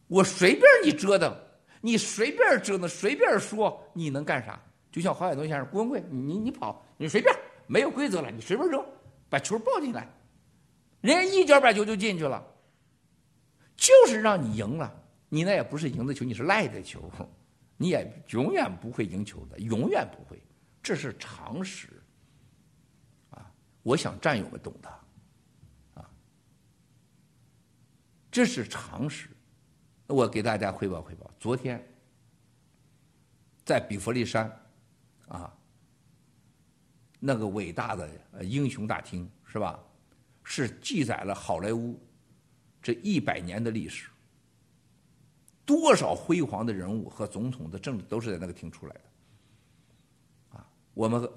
[0.08, 1.34] 我随便你折腾，
[1.80, 4.60] 你随便折腾，随便说，你能干啥？
[4.96, 7.30] 就像郝海东先生，郭文贵，你你跑，你随便，
[7.66, 8.82] 没有规则了，你随便扔，
[9.28, 10.08] 把球抱进来，
[11.02, 12.42] 人家一脚把球就进去了，
[13.76, 14.90] 就是让你赢了，
[15.28, 17.12] 你那也不是赢的球，你是赖的球，
[17.76, 20.42] 你也永远不会赢球的，永远不会，
[20.82, 21.88] 这是常识。
[23.28, 24.88] 啊，我想战友们懂的，
[26.00, 26.10] 啊，
[28.30, 29.28] 这是常识。
[30.06, 31.86] 我给大家汇报汇报，昨天
[33.62, 34.50] 在比弗利山。
[35.28, 35.52] 啊，
[37.18, 38.08] 那个伟大的
[38.42, 39.78] 英雄大厅是吧？
[40.44, 41.98] 是记载了好莱坞
[42.80, 44.08] 这一百年的历史，
[45.64, 50.58] 多少辉煌的人物和总统的政治都是在那个厅出来的。
[50.58, 51.28] 啊，我们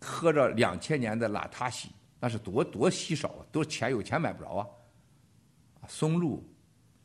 [0.00, 4.66] 喝着两千年的拉塔西，那是多多稀少啊，多钱有钱买不着啊。
[5.86, 6.42] 松露，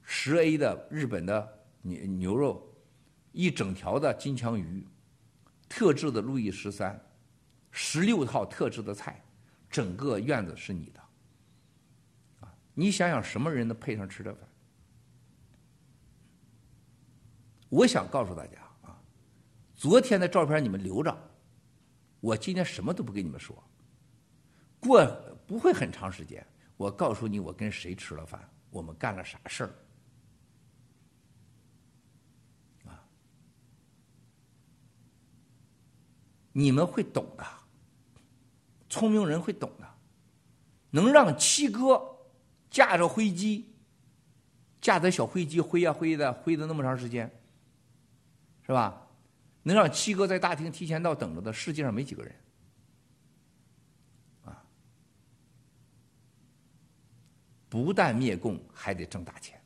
[0.02, 1.48] 十 A 的日本的
[1.84, 2.68] 牛牛肉，
[3.34, 4.84] 一整条的金枪鱼。
[5.72, 7.02] 特制的路易十三，
[7.72, 9.24] 十六套特制的菜，
[9.70, 11.00] 整个院子是你的。
[12.42, 14.50] 啊，你想想什么人能配上吃这饭？
[17.70, 19.02] 我想告诉大家啊，
[19.74, 21.18] 昨天的照片你们留着，
[22.20, 23.64] 我今天什么都不跟你们说。
[24.78, 25.06] 过
[25.48, 29.74] 不会很长时间，我告诉你我跟谁吃了饭，我们干了啥事儿。
[36.54, 37.46] 你们会懂的，
[38.90, 39.88] 聪明人会懂的，
[40.90, 42.18] 能让七哥
[42.70, 43.74] 驾着飞机，
[44.82, 47.32] 驾着小飞机飞呀飞的，飞的那么长时间，
[48.66, 49.08] 是吧？
[49.64, 52.36] 能让七哥在大厅提前到等着的，世界上没几个人，
[54.44, 54.64] 啊！
[57.70, 59.62] 不但灭共，还得挣大钱，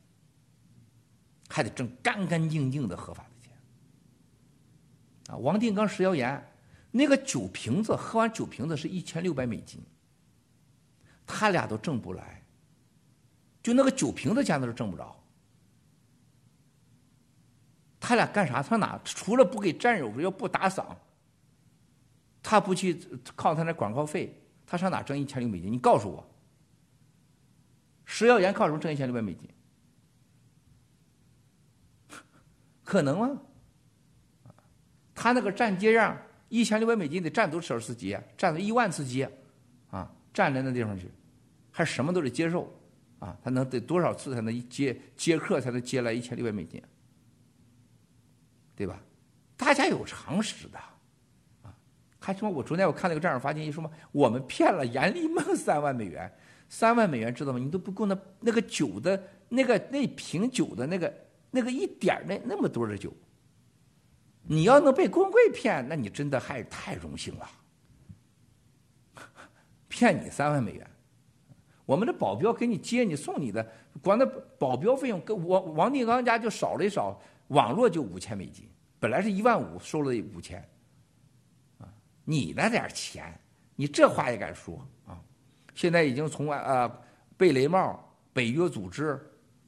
[1.50, 3.58] 还得挣干干净净的合法的钱，
[5.30, 5.38] 啊！
[5.38, 6.52] 王定刚、石耀岩。
[6.98, 9.84] 那个酒瓶子喝完酒瓶子是一千六百美金，
[11.28, 12.42] 他俩都挣不来，
[13.62, 15.22] 就那个酒瓶子钱都挣不着。
[18.00, 18.64] 他俩干啥？
[18.64, 20.98] 他哪除了不给战友要不打赏，
[22.42, 22.98] 他不去
[23.36, 25.70] 靠他那广告费，他上哪挣一千六美金？
[25.70, 26.26] 你告诉我，
[28.06, 29.50] 石耀岩靠什么挣一千六百美金？
[32.86, 33.42] 可能吗？
[35.14, 36.18] 他那个站街上。
[36.50, 38.18] 一千六百美金得站多少次机？
[38.38, 39.28] 站了一万次机，
[39.90, 41.10] 啊，站在那地方去，
[41.72, 42.72] 还什么都得接受，
[43.20, 46.82] 啊，他能得多少次才能接接客才能接来一千六百美金，
[48.76, 49.02] 对吧？
[49.58, 50.78] 大家有常识的，
[51.64, 51.74] 啊，
[52.20, 52.50] 还什么？
[52.52, 56.32] 我昨天我看那个战友发信息说嘛，我们骗了严立梦三万美元，
[56.70, 57.60] 三万美元知道吗？
[57.60, 61.12] 你都不够那那个酒的那个那瓶酒的那个
[61.50, 63.12] 那个一点那那么多的酒。
[64.48, 67.50] 你要能被公贵骗，那你真的还太荣幸了。
[69.88, 70.88] 骗你三万美元，
[71.86, 73.66] 我们的保镖给你接你送你的，
[74.02, 74.26] 光那
[74.60, 80.60] 保镖费用，跟王王定刚家就少了一少，网络就五千美金，本来是一万五，收了五千。
[81.80, 81.88] 啊，
[82.24, 83.34] 你那点钱，
[83.76, 85.20] 你这话也敢说啊？
[85.74, 86.92] 现在已经从啊
[87.36, 88.00] 贝雷帽、
[88.32, 89.20] 北约组织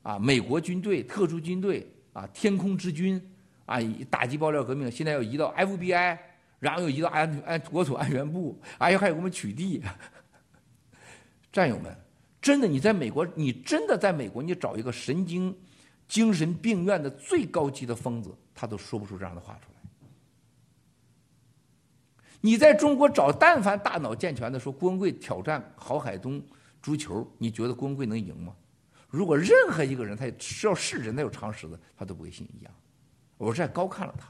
[0.03, 3.19] 啊、美国军队、特殊军队啊、天空之军。
[3.67, 3.77] 啊！
[4.09, 6.17] 打击爆料革命，现在要移到 FBI，
[6.59, 9.83] 然后又移到安安国土安全部，哎呀，还有我们取缔。
[11.51, 11.95] 战友们，
[12.41, 15.55] 真的，你在美国，你真的在美国，你找一个神经
[16.07, 19.77] 精神病院的最高级的疯子，他都说不出这样的话出来。
[22.39, 26.41] 你在中国找，但凡大脑健全的，说郭文贵挑战郝海东
[26.81, 28.55] 足球，你觉得郭文贵能赢吗？
[29.09, 32.73] 如果任何一个人，他只要是人，他有常识的，他都不会信一样。
[33.37, 34.27] 我是在高看了他，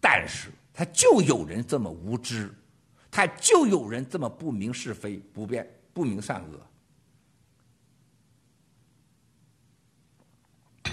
[0.00, 2.52] 但是他就有人这么无知，
[3.10, 6.66] 他就有人这么不明是非、不辨不明善恶。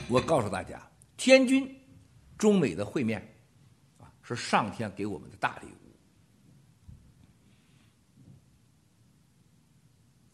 [0.08, 1.75] 我告诉大家，天津
[2.38, 3.28] 中美的会面
[3.99, 5.71] 啊，是上天给我们的大礼物。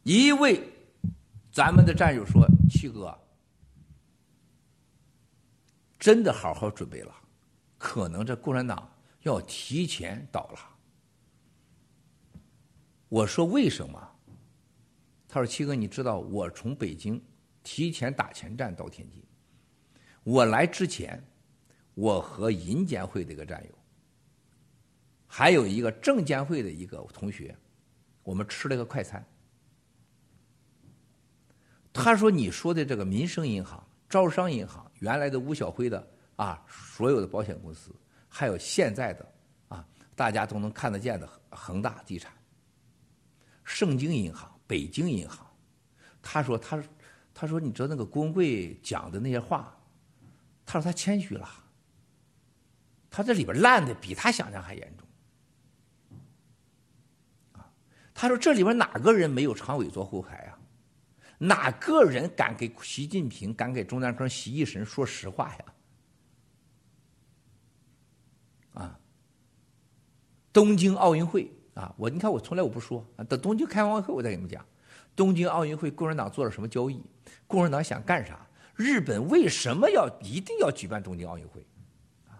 [0.04, 0.62] 一位
[1.54, 3.18] 咱们的战友说：“七哥。”
[6.02, 7.16] 真的好好准备了，
[7.78, 8.92] 可能这共产党
[9.22, 10.60] 要提前倒了。
[13.08, 14.16] 我说为什么？
[15.28, 17.24] 他说：“七哥，你知道我从北京
[17.62, 19.24] 提前打前站到天津，
[20.24, 21.24] 我来之前，
[21.94, 23.72] 我和银监会的一个战友，
[25.28, 27.56] 还有一个证监会的一个同学，
[28.24, 29.24] 我们吃了个快餐。
[31.94, 37.92] 他说：‘你说的这个民生银行。’”招商银行原来的吴晓辉的啊，所有的保险公司
[38.30, 39.34] 还有现在的
[39.68, 39.86] 啊，
[40.16, 42.32] 大家都能看得见的恒大地产、
[43.64, 45.46] 盛京银行、北京银行。
[46.22, 46.82] 他说：“他
[47.34, 49.76] 他说，你知道那个郭文贵讲的那些话，
[50.68, 51.50] 他说他谦虚了。
[53.10, 55.08] 他这里边烂的比他想象还严重。
[57.54, 57.74] 啊，
[58.14, 60.51] 他说这里边哪个人没有常委做后台啊？
[61.44, 65.66] 哪个人敢给习近平、敢给中南坑习一神说实话呀？
[68.76, 69.00] 啊，
[70.54, 74.64] 东京奥运会啊，我你看我从来我不说啊，等东京开完会我再给你们讲。”
[75.14, 77.04] 东京奥运会，共产党做了什么交易？
[77.48, 78.48] 共产党想干啥？
[78.76, 81.66] 日本为什么要一定要举办东京奥运会？
[82.30, 82.40] 啊，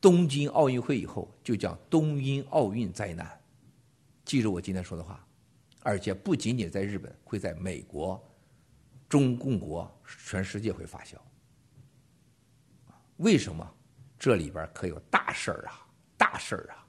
[0.00, 3.40] 东京奥运会以后就叫东京奥运灾难。
[4.24, 5.24] 记住我今天说的话，
[5.80, 8.22] 而且不仅仅在日本，会在美国、
[9.12, 11.16] 中共国、全世界会发酵。
[13.18, 13.74] 为什么？
[14.18, 15.86] 这里边可有大事儿啊！
[16.16, 16.86] 大事儿啊！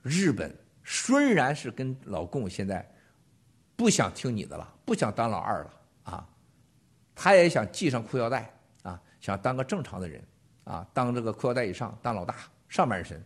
[0.00, 2.90] 日本虽然是跟老共现在。
[3.76, 6.26] 不想听你的了，不想当老二了啊！
[7.14, 8.50] 他也想系上裤腰带
[8.84, 10.26] 啊，想当个正常的人
[10.64, 12.36] 啊，当这个裤腰带以上当老大
[12.70, 13.22] 上半身，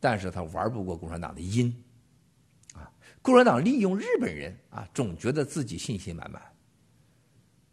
[0.00, 1.84] 但是他玩不过共产党的阴！
[3.28, 6.40] 共产党利用日本人啊，总觉得自己信心满满，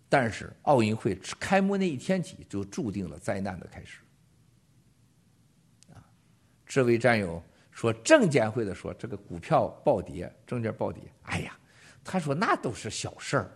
[0.10, 4.00] 但是奥运会开幕那一天起就注定了灾难的开始
[5.94, 6.04] 啊！
[6.66, 7.42] 这位战友
[7.72, 11.58] 说，证监会的说这个股票暴跌，证券暴跌，哎呀！
[12.04, 13.52] 他说：“那都是小事儿。”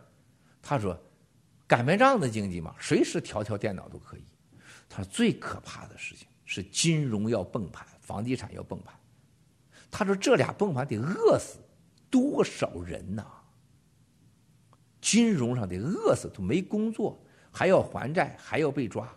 [0.63, 0.97] 他说
[1.67, 4.23] ：“擀面杖的经济嘛，随时调调电脑都可以。”
[4.87, 8.97] 他说：“最可怕的事情是金融要崩盘，房地产要崩盘。”
[9.91, 11.59] 他说：“这俩崩盘得饿死
[12.09, 13.25] 多少人呐？
[15.01, 17.17] 金融上得饿死，都没工作，
[17.51, 19.07] 还要还债，还要被抓。”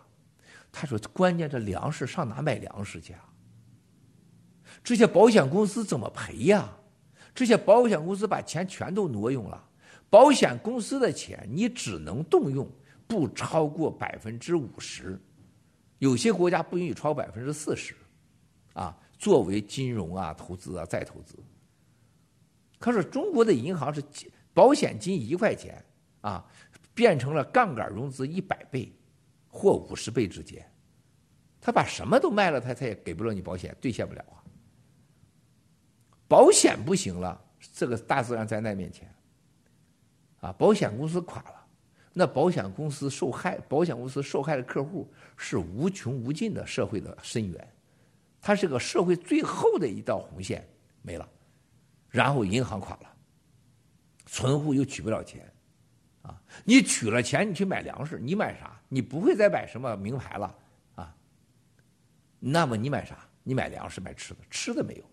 [0.71, 3.29] 他说：“关键这粮食上哪买粮食去啊？
[4.83, 6.77] 这些保险公司怎么赔呀？”
[7.35, 9.63] 这些保险公司把钱全都挪用了，
[10.09, 12.69] 保险公司的钱你只能动用
[13.07, 15.19] 不超过百分之五十，
[15.97, 17.95] 有些国家不允许超百分之四十，
[18.73, 21.35] 啊，作为金融啊、投资啊、再投资。
[22.83, 24.03] 可是中国的银行是
[24.53, 25.81] 保险金一块钱
[26.19, 26.45] 啊，
[26.93, 28.91] 变成了杠杆融资一百倍
[29.47, 30.69] 或五十倍之间，
[31.61, 34.43] 他把什么都卖了，他他也给不了你保险，兑现不了啊。
[36.27, 39.09] 保险不行了，这个大自然灾难面前，
[40.41, 41.65] 啊，保险公司垮了，
[42.11, 47.73] 那保险公司受害，保险公司受害的客户是无穷无尽的社会的深渊，
[48.41, 50.67] 它是个社会最后的一道红线
[51.01, 51.25] 没了，
[52.13, 53.11] 然后银行垮了，
[54.27, 55.51] 存户又取不了钱，
[56.21, 58.79] 啊，你取了钱，你去买粮食，你买啥？
[58.87, 60.55] 你不会再买什么名牌了
[60.93, 61.15] 啊？
[62.39, 63.17] 那么你买啥？
[63.41, 65.03] 你买粮食，买吃的，吃的没有。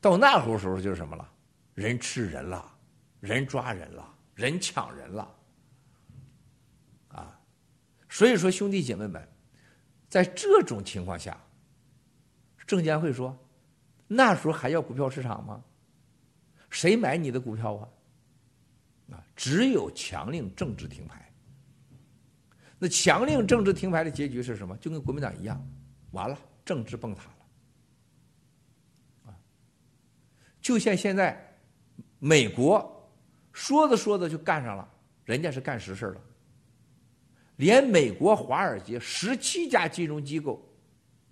[0.00, 1.32] 到那时候时候就是什么了？
[1.74, 2.68] 人吃人了，
[3.20, 5.34] 人抓人了，人抢人了，
[7.10, 7.40] 啊！
[8.08, 9.24] 所以说兄弟姐妹们，
[10.08, 11.40] 在这种情况下，
[12.66, 13.38] 证监会说，
[14.08, 15.62] 那时候还要股票市场吗？
[16.70, 17.88] 谁买你的股票啊？
[19.12, 21.22] 啊，只有强令政治停牌。
[22.78, 24.76] 那强令政治停牌的结局是什么？
[24.76, 25.64] 就跟国民党一样，
[26.10, 29.30] 完了，政治崩塌了。
[29.30, 29.38] 啊。
[30.60, 31.58] 就像现在，
[32.18, 33.10] 美国
[33.52, 34.86] 说着说着就干上了，
[35.24, 36.20] 人家是干实事了。
[37.56, 40.62] 连美国华尔街十七家金融机构，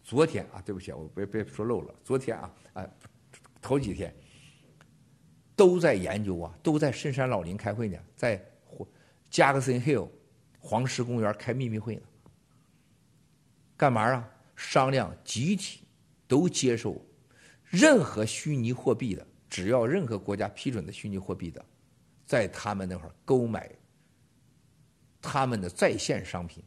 [0.03, 2.89] 昨天啊，对不起，我别别说漏了，昨天啊，啊，
[3.61, 4.15] 头几天
[5.57, 8.45] 都在研究啊，都在深山老林开会呢，在
[9.31, 10.09] 加克森 Hill
[10.59, 12.03] 黄石公园开秘密会呢，
[13.77, 14.31] 干嘛啊？
[14.57, 15.81] 商量集体
[16.29, 17.05] 都接受。
[17.65, 21.65] 任何虚拟货币的，只要任何国家批准的虚拟货币的，
[22.25, 23.69] 在他们那块购买
[25.21, 26.63] 他们的在线商品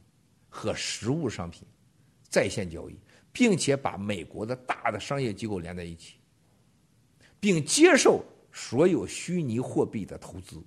[0.49, 1.65] 和实物商品
[2.27, 2.99] 在线交易，
[3.31, 6.17] 并且把美国的大的商业机构连在一起，
[7.39, 8.21] 并接受
[8.57, 10.59] 所有虚拟货币的投资。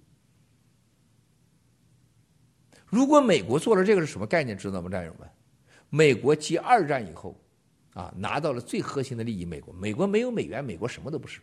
[2.86, 4.56] 如果美国做了这个是什么概念？
[4.56, 5.28] 知道吗，战友们？
[5.88, 7.36] 美国继二战以后。
[7.92, 9.44] 啊，拿到了最核心的利益。
[9.44, 11.40] 美国，美国没有美元，美国什么都不是，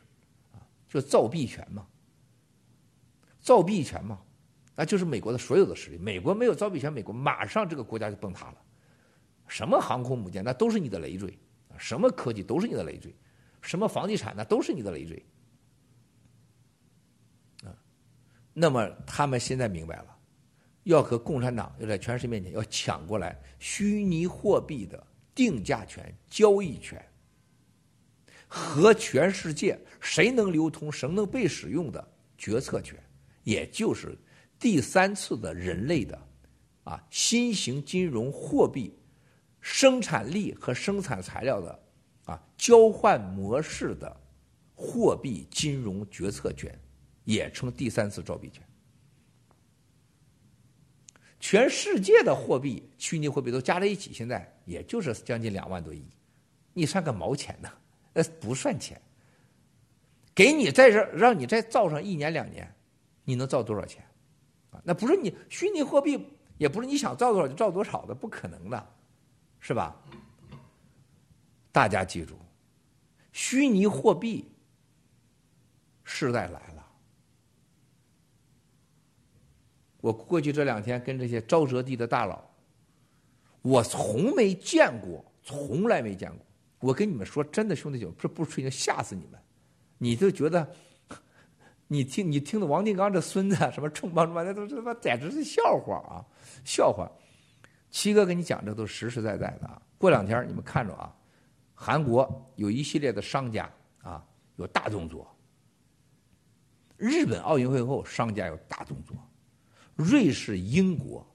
[0.53, 1.85] 啊，就造币权嘛，
[3.41, 4.17] 造币权嘛，
[4.73, 5.97] 那就是美国的所有的实力。
[5.97, 8.57] 美国没有造币权，美国马上这个国家就崩塌了。
[9.45, 11.29] 什么航空母舰，那都是你的累赘；
[11.77, 13.11] 什么科技都是你的累赘；
[13.61, 15.25] 什么房地产，那都是你的累赘。
[17.65, 17.75] 啊，
[18.59, 20.17] 那么他们现在明白了，
[20.83, 25.05] 要和共产党要在全世界面前要抢过来虚拟货币的。
[25.35, 26.99] 定价权、交易权
[28.47, 32.07] 和全世界谁能流通、谁能被使用的
[32.39, 32.97] 决策权，
[33.43, 34.17] 也就是
[34.57, 36.19] 第三次的人类的
[36.83, 38.97] 啊新型金融货币
[39.61, 41.79] 生产力和生产材料的
[42.25, 44.19] 啊交换模式的
[44.73, 46.75] 货币金融决策权，
[47.27, 48.63] 也称第三次造币权。
[51.41, 56.01] 全世界的货币，虚拟货币都加在一起，现在也就是将近两万多亿，
[56.71, 57.69] 你算个毛钱呢？
[58.13, 58.99] 那不算钱。
[60.33, 62.73] 给你在这让你再造上一年两年，
[63.25, 64.01] 你能造多少钱？
[64.71, 68.87] 啊，那不是你虚拟货币，也不是你想造多少就造多少的，不可能的，
[69.59, 70.01] 是吧？
[71.73, 72.39] 大家记住，
[73.33, 74.49] 虚拟货币
[76.05, 76.76] 时代来了。
[80.07, 82.41] 我过去这两天跟这些沼泽地的大佬，
[83.61, 86.39] 我从没见过，从来没见过。
[86.79, 89.37] 我跟你们说真的，兄弟们，这不吹牛，吓死你们！
[89.97, 90.65] 你就觉得，
[91.87, 96.23] 你听你听的王定刚这孙子什么重磅什么，那都他妈简直是笑话啊，
[96.63, 97.11] 笑话！
[97.91, 99.81] 七哥跟你讲，这都实实在在的啊。
[99.97, 101.13] 过两天你们看着啊，
[101.75, 103.69] 韩国有一系列的商家
[104.01, 105.27] 啊有大动作，
[106.95, 109.13] 日本奥运会后商家有大动作。
[109.97, 111.25] 瑞士、英国、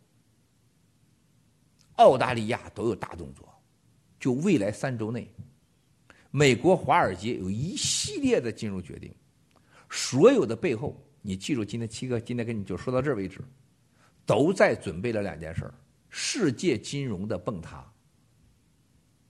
[1.96, 3.52] 澳大利亚都有大动作，
[4.20, 5.28] 就未来三周内，
[6.30, 9.12] 美国华尔街有一系列的金融决定，
[9.90, 13.40] 所有的背后，你记住，今天七哥今天跟你就说到这为止，
[14.24, 15.74] 都在准备了两件事儿：
[16.08, 17.84] 世界金融的崩塌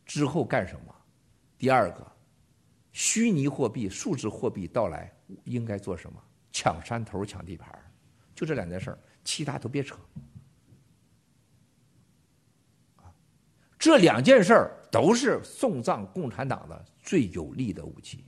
[0.04, 0.94] 之后干什么？
[1.56, 2.06] 第二个，
[2.92, 5.10] 虚拟货币、数字货币到来
[5.44, 6.22] 应该做什么？
[6.52, 7.72] 抢山头、抢地盘
[8.34, 8.98] 就这两件事儿。
[9.24, 9.96] 其他都别扯，
[13.78, 18.24] 这两件事儿都是送葬共产党的最有力的武器。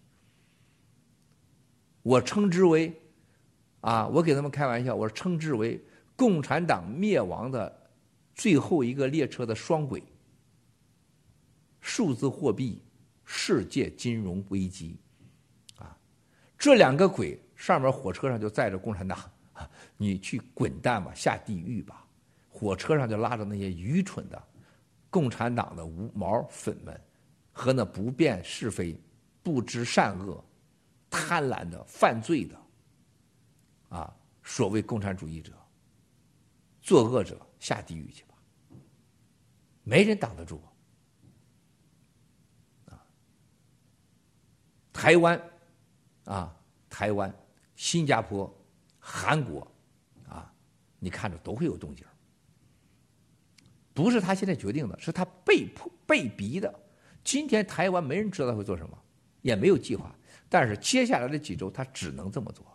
[2.02, 2.94] 我称之为，
[3.80, 5.82] 啊，我给他们开玩笑，我称之为
[6.16, 7.90] 共产党灭亡的
[8.34, 10.02] 最后一个列车的双轨：
[11.80, 12.82] 数字货币、
[13.24, 14.98] 世界金融危机。
[15.78, 15.96] 啊，
[16.58, 19.18] 这两个轨上面火车上就载着共产党。
[19.96, 22.06] 你去滚蛋吧，下地狱吧！
[22.50, 24.42] 火车上就拉着那些愚蠢的
[25.10, 27.00] 共产党的无毛粉们，
[27.52, 28.96] 和那不辨是非、
[29.42, 30.44] 不知善恶、
[31.10, 32.56] 贪婪的犯罪的
[33.88, 35.52] 啊，所谓共产主义者、
[36.80, 38.34] 作恶者，下地狱去吧！
[39.82, 40.62] 没人挡得住
[42.86, 43.04] 啊！
[44.92, 45.50] 台湾
[46.24, 46.56] 啊，
[46.88, 47.34] 台湾、
[47.74, 48.52] 新加坡、
[49.00, 49.66] 韩国。
[51.04, 52.02] 你看着都会有动静
[53.92, 56.74] 不是他现在决定的，是他被迫被逼的。
[57.22, 58.98] 今天台湾没人知道他会做什么，
[59.42, 60.12] 也没有计划，
[60.48, 62.66] 但是接下来的几周他只能这么做。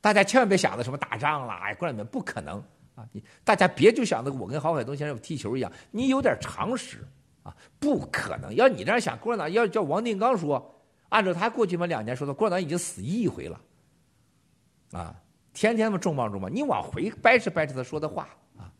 [0.00, 2.62] 大家千万别想着什么打仗了，哎，过两天不可能
[2.94, 3.08] 啊！
[3.10, 7.04] 你大家别就想着我跟郝海东先生踢球一样，你有点常识
[7.42, 8.54] 啊，不可能。
[8.54, 13.60] 要你这样想，共产党要叫王定刚说，按照他过去嘛两年说的，共产党已经死一回了，
[14.92, 15.22] 啊。
[15.56, 18.28] 天天嘛重磅重磅，你往回掰扯掰扯他说的话
[18.58, 18.70] 啊，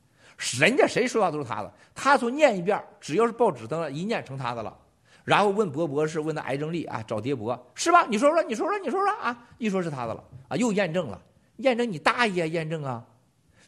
[0.61, 4.77] 人家谁说话都是他的，他说念一遍，只要是报纸登了，一念成他的了。
[5.25, 8.05] 然后问博博士，问那癌症力啊，找爹博是吧？
[8.11, 11.19] 你说说，你说说，你说说啊，一说是他的了啊，又验证了，
[11.57, 13.07] 验证你大爷验证啊！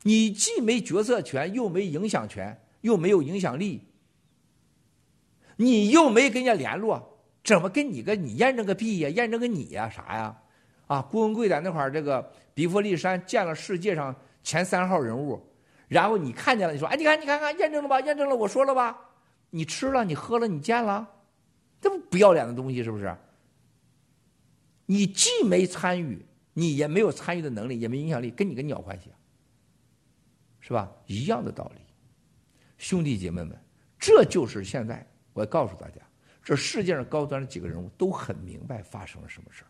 [0.03, 3.89] 你既没决策权，又没影响权，又没有影响力，
[5.57, 9.09] 你又没跟人家联络，怎么跟你个你验证个屁呀？
[9.09, 9.89] 验证个你呀？
[9.89, 10.37] 啥呀？
[10.89, 15.41] 啊，郭文贵在那块儿，这个比弗利山见了世界上前三号人物，
[15.87, 18.01] 然后你看见了，你说，哎，你看，你看看，验证了吧？
[18.01, 18.99] 验证了，我说了吧？
[19.51, 21.09] 你吃了，你喝了，你见了，
[21.81, 23.15] 这不不要脸的东西是不是？
[24.87, 26.25] 你既没参与，
[26.55, 29.11] 你也没有参与的能力，也没影响力，跟你个鸟关系？
[30.61, 30.91] 是吧？
[31.07, 31.81] 一样的道理，
[32.79, 33.55] 兄弟姐妹们，
[33.99, 36.01] 这就是现在我要告诉大家，
[36.43, 39.69] 这世界上高端的几个人物都很明白发生了什么事儿。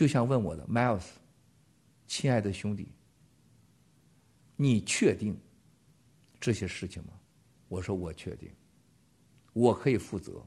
[0.00, 1.08] 就像问我的 Miles，
[2.06, 2.94] 亲爱的兄弟，
[4.56, 5.38] 你确定
[6.40, 7.12] 这些事情吗？
[7.68, 8.50] 我说我确定，
[9.52, 10.42] 我可以负责，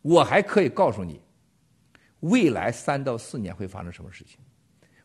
[0.00, 1.20] 我还可以告诉你，
[2.20, 4.38] 未来三到四年会发生什么事情。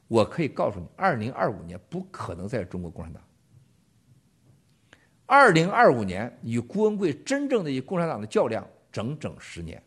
[0.08, 3.24] 我可以告诉你，二零二五年不可能在中国共产党。
[5.26, 9.82] 二零二五年与郭文贵真正的与共产党的较量，整整十年。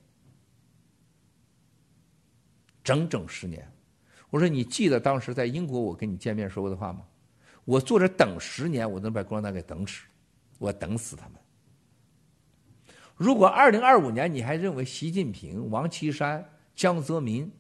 [2.85, 3.67] 整整十年，
[4.31, 7.01] 我说你记得当时在英国我跟你见面说过的话吗？
[7.65, 10.03] 我坐着等十年，我能把共产党给等死，
[10.59, 11.41] 我等死他们。
[13.17, 17.51] 如果二零二五年你还认为习近平、王岐山、江泽民、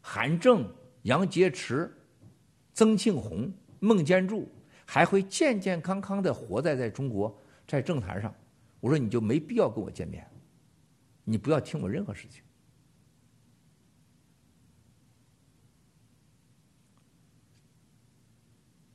[0.00, 0.68] 韩正、
[1.02, 1.88] 杨洁篪、
[2.74, 4.50] 曾庆红、孟建柱
[4.84, 8.34] 还会健健康康的活在在中国在政坛上，
[8.80, 10.26] 我说你就没必要跟我见面，
[11.22, 12.42] 你不要听我任何事情。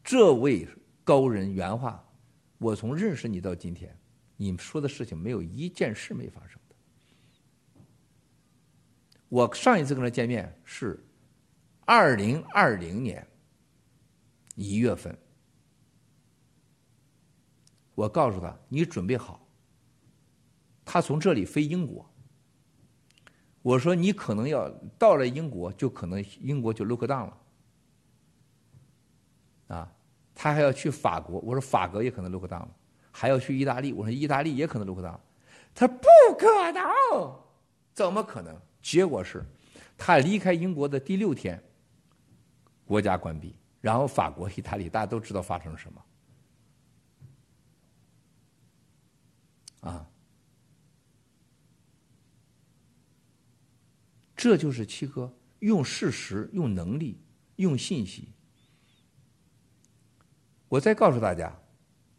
[0.05, 0.67] 这位
[1.03, 2.07] 高人原话，
[2.59, 3.93] 我从认识你到今天。
[4.37, 6.75] 你们说的事情没有一件事没发生的。
[9.29, 11.03] 我上一次跟他见面是
[11.85, 13.25] 二零二零年
[14.53, 15.17] 一月份，
[17.95, 19.47] 我告诉他你准备好，
[20.83, 22.07] 他从这里飞英国。
[23.63, 27.37] 我说你可能要到了英国，就可能英国就 look down 了，
[29.67, 29.94] 啊，
[30.36, 32.67] 他还要去法国，我说法国也可能 look down。
[33.17, 35.17] 还要去意大利，我说意大利也可能落档，
[35.73, 36.05] 他不
[36.38, 36.83] 可能，
[37.93, 38.53] 怎么可能？
[38.81, 39.41] 结果是，
[39.97, 41.63] 他离开英国的第六天，
[42.83, 46.05] 国家关闭，然后法国、意大利大家都知道发生了什么，
[49.89, 50.05] 啊，
[54.36, 57.17] 这就是七哥用事实、用能力、
[57.55, 58.34] 用信息。
[60.68, 61.53] 我再告诉大家。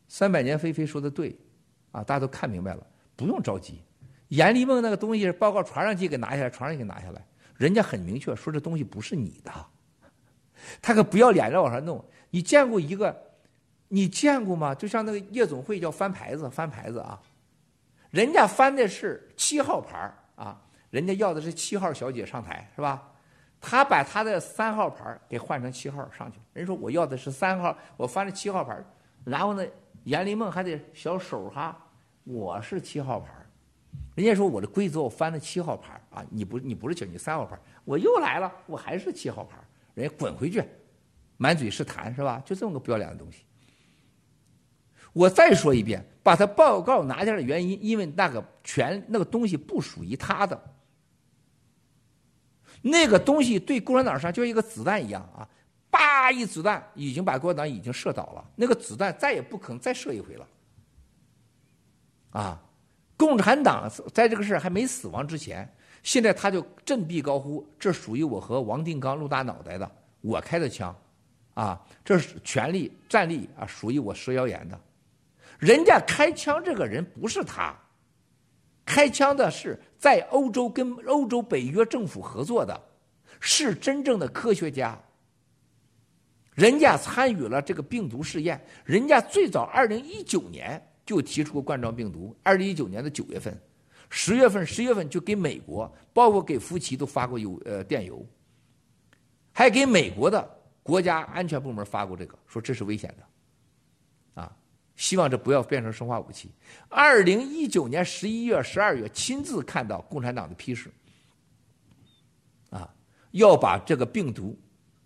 [0.08, 1.36] 三百年飞飞说的对，
[1.90, 2.86] 啊，大家都看明白了，
[3.16, 3.82] 不用着急。
[4.28, 7.26] 阎立梦那个东西报告传上去，给拿下来，传上去给拿下来，
[7.56, 9.52] 人家很明确说这东西不是你的，
[10.80, 12.04] 他可不要脸着往上弄。
[12.30, 13.24] 你见过一个？
[13.88, 14.74] 你见过吗？
[14.74, 17.20] 就像那个夜总会叫翻牌子，翻牌子啊，
[18.10, 23.12] 人家翻的是七号牌啊，人家要的是七号小姐上台是吧？
[23.68, 28.80] 他把他的三号牌给换成七号上去，人说我要的是三号，我翻了七号牌，
[29.24, 29.66] 然后呢？
[30.04, 31.76] 阎立梦还得小手哈，
[32.22, 33.32] 我是七号牌
[34.14, 39.58] 人家说我的规则我翻了七号牌啊，你不你不是九，你三号牌我又来了，我还是七号牌
[39.94, 40.62] 人家滚回去，
[41.38, 42.40] 满嘴是痰是吧？
[42.44, 43.42] 就这么个不要脸的东西。
[45.12, 50.62] 我再说一遍，把他报告拿下来的原因，因为那个权那个东西不属于他的，
[52.82, 55.48] 那个东西对共产党上就像一个子弹一样啊。
[55.88, 56.30] 叭！
[56.30, 60.46] 一子弹已经把共产党已经射倒了，那个子弹再也不可能再射一回了。
[62.32, 62.60] 啊，
[63.16, 65.66] 共产党在这个事还没死亡之前，
[66.02, 70.94] 现在他就振臂高呼：“这属于我和王定刚、陆大脑袋的，我开的枪，
[71.54, 74.78] 啊，这是权力战力啊，属于我佘谣言的。
[75.58, 77.74] 人家开枪这个人不是他，
[78.84, 82.80] 开枪的是在欧洲跟欧洲北约政府合作的，
[83.40, 84.98] 是真正的科学家。”
[86.56, 92.34] 人家参与了这个病毒试验，人家最早二零一九年就提出过冠状病毒。
[92.42, 93.54] 二零一九年的九月份、
[94.08, 98.24] 十月份、十月份就给美国，包括给福奇都发过邮呃电邮，
[99.52, 100.50] 还给美国的
[100.82, 103.25] 国家安全部门发过这个，说这是危险的，
[104.96, 106.50] 希望这不要变成生化武器。
[106.88, 110.90] 二零一九年十一月、十二月亲自看到共产党的批示，
[112.70, 112.92] 啊，
[113.30, 114.58] 要把这个病毒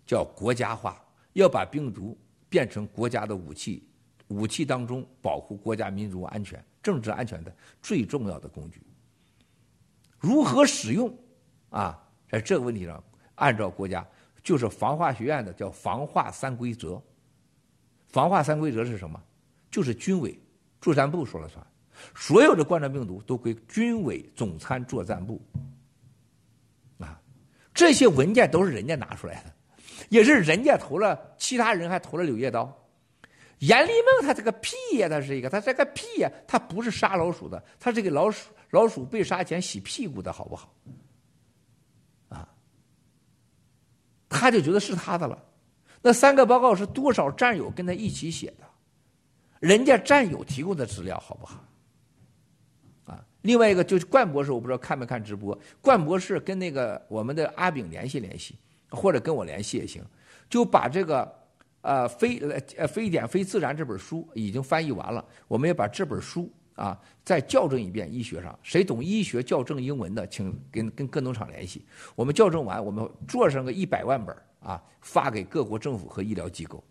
[0.05, 0.99] 叫国家化。
[1.33, 2.19] 要把病毒
[2.49, 3.87] 变成国家的武器，
[4.27, 8.81] 武器当中保护国家民族安全、政治安全的最重要的工具。
[10.19, 11.09] 如何使用？
[11.69, 11.97] 啊，
[12.29, 13.01] 在这个问题上，
[13.35, 14.05] 按照国家
[14.43, 17.01] 就是防化学院的叫防化三规则。
[18.09, 19.17] 防化三规则是什么？
[19.71, 20.37] 就是军委
[20.81, 21.65] 作战部说了算，
[22.13, 25.41] 所有的冠状病毒都归军委总参作战部。
[26.99, 27.19] 啊，
[27.73, 29.53] 这些文件都是人家拿出来的。
[30.09, 32.77] 也是人家投了，其他人还投了柳叶刀。
[33.59, 40.73] 阎立梦他这个屁呀，他是一个，他这个屁呀，他不是杀老鼠的，他是给老鼠老鼠被杀前洗屁股的好不好？
[42.29, 42.49] 啊，
[44.27, 45.41] 他就觉得是他的了。
[46.01, 48.67] 那三个报告是多少战友跟他一起写的？
[49.61, 51.63] 人家战友提供的资料好不好？
[53.05, 55.57] 啊，另外一个就是冠博士，我不知道看没看直播。
[55.79, 58.57] 冠博士跟那个我们的阿炳联系联系。
[58.93, 60.03] 或者跟我联系也行，
[60.49, 61.33] 就把这个
[61.79, 62.37] 呃非
[62.75, 71.85] 呃非典非自然这本书已经翻译完了，我们也把这本书啊再校正一遍医学上，谁懂医学校正英文的，请跟跟各农场联系，
[72.15, 76.83] 我们校正完，我们做上个一百万本啊，发给各国政府和医疗机构。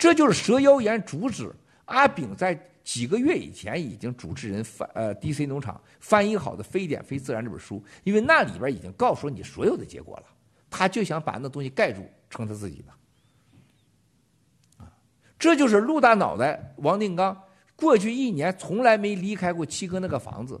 [0.00, 1.54] 这就是蛇妖言主旨。
[1.84, 10.24] 阿炳在几个月以前已经主持人翻呃 DC 农场翻译好的非典非自然这本书，因为那里边已经告诉你所有的结果了。
[10.70, 14.90] 他就想把那东西盖住，成他自己的，啊，
[15.38, 17.38] 这就是陆大脑袋王定刚
[17.76, 20.58] 过去一年从来没离开过七哥那个房子，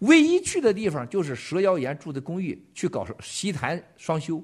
[0.00, 4.42] 唯一去的地方就是蛇妖岩住的公寓去搞西坛双修。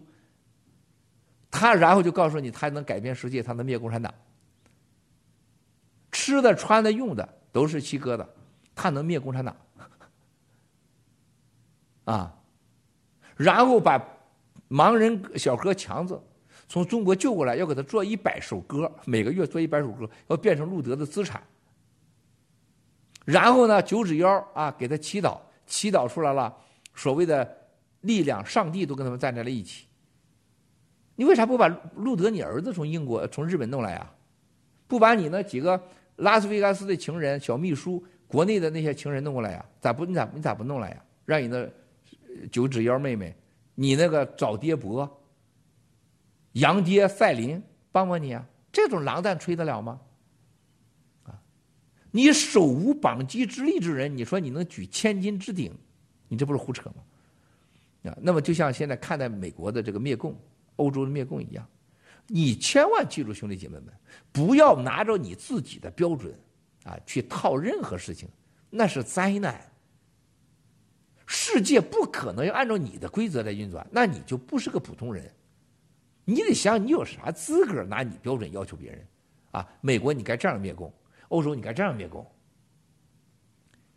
[1.51, 4.13] 他然后就告诉你，他能改变世界，他能灭共产党。
[6.13, 8.29] 吃的、穿的、用的都是七哥的，
[8.75, 9.57] 他能灭共产党。
[12.05, 12.35] 啊，
[13.37, 14.03] 然后把
[14.69, 16.21] 盲人小哥强子
[16.69, 21.43] 从中国救过来，要给他做一百首歌，每个月做一百首歌，要变成路德的资产。
[23.25, 26.57] 然后呢，九指妖啊，给他祈祷，祈祷出来了
[26.95, 27.57] 所谓的
[28.03, 29.87] 力量，上帝都跟他们站在了一起。
[31.17, 34.15] 你为啥不把路德你儿子从英国、从日本弄来啊？
[34.87, 35.81] 不把你那几个
[36.17, 39.65] 拉斯维加斯的情人、小秘书、国内的那些情人弄过来呀？
[39.81, 40.05] 咋不？
[40.05, 41.05] 你咋你咋不弄来呀？
[41.25, 41.69] 让你那。
[42.53, 43.35] 九指妖妹妹，
[43.75, 45.11] 你那个找爹伯、
[46.53, 48.47] 杨爹赛琳帮帮你啊！
[48.71, 49.99] 这种狼蛋吹得了吗？
[51.25, 51.41] 啊，
[52.11, 55.73] 你手无绑鸡之力之人，你说你能举千斤之顶？
[56.29, 58.11] 你这不是胡扯吗？
[58.11, 60.39] 啊，那么就像现在看待美国的这个灭共、
[60.77, 61.67] 欧洲的灭共一样，
[62.27, 63.93] 你千万记住，兄弟姐妹们，
[64.33, 66.35] 不要拿着你自己的标准
[66.85, 68.29] 啊去套任何事情，
[68.71, 69.61] 那是灾难。
[71.27, 75.33] 世界不可能要按照你的规则来运转，那你就不是个普通人。
[76.25, 79.07] 你得想，你有啥资格拿你标准要求别人？
[79.53, 80.93] 啊，美国你该这样灭共，
[81.29, 82.27] 欧洲你该这样灭共。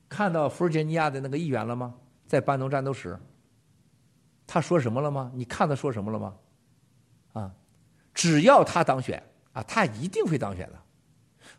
[0.07, 1.95] 看到弗吉尼亚的那个议员了吗？
[2.27, 3.19] 在班农战斗时，
[4.47, 5.31] 他说什么了吗？
[5.35, 6.35] 你看他说什么了吗？
[7.33, 7.53] 啊，
[8.19, 10.79] 只要他当选啊，他一定会当选的。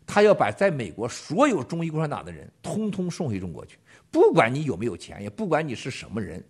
[0.06, 3.78] 他要把在美国所有中医共产党的人，通通送回中国去。
[4.11, 6.44] 不管你有没有钱，也不管你是什么人，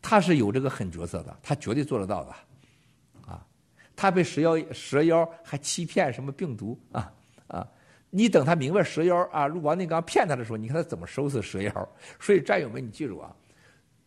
[0.00, 3.46] 他是有这个狠角色的，他绝对做得到的，啊，
[3.94, 7.12] 他被蛇妖蛇妖还欺骗什么病毒啊
[7.48, 7.68] 啊！
[8.08, 11.88] 你等他明白蛇妖啊，陆王定刚骗他的时候，你看他怎么收拾蛇妖。
[12.18, 13.36] 所以战友们，你记住啊，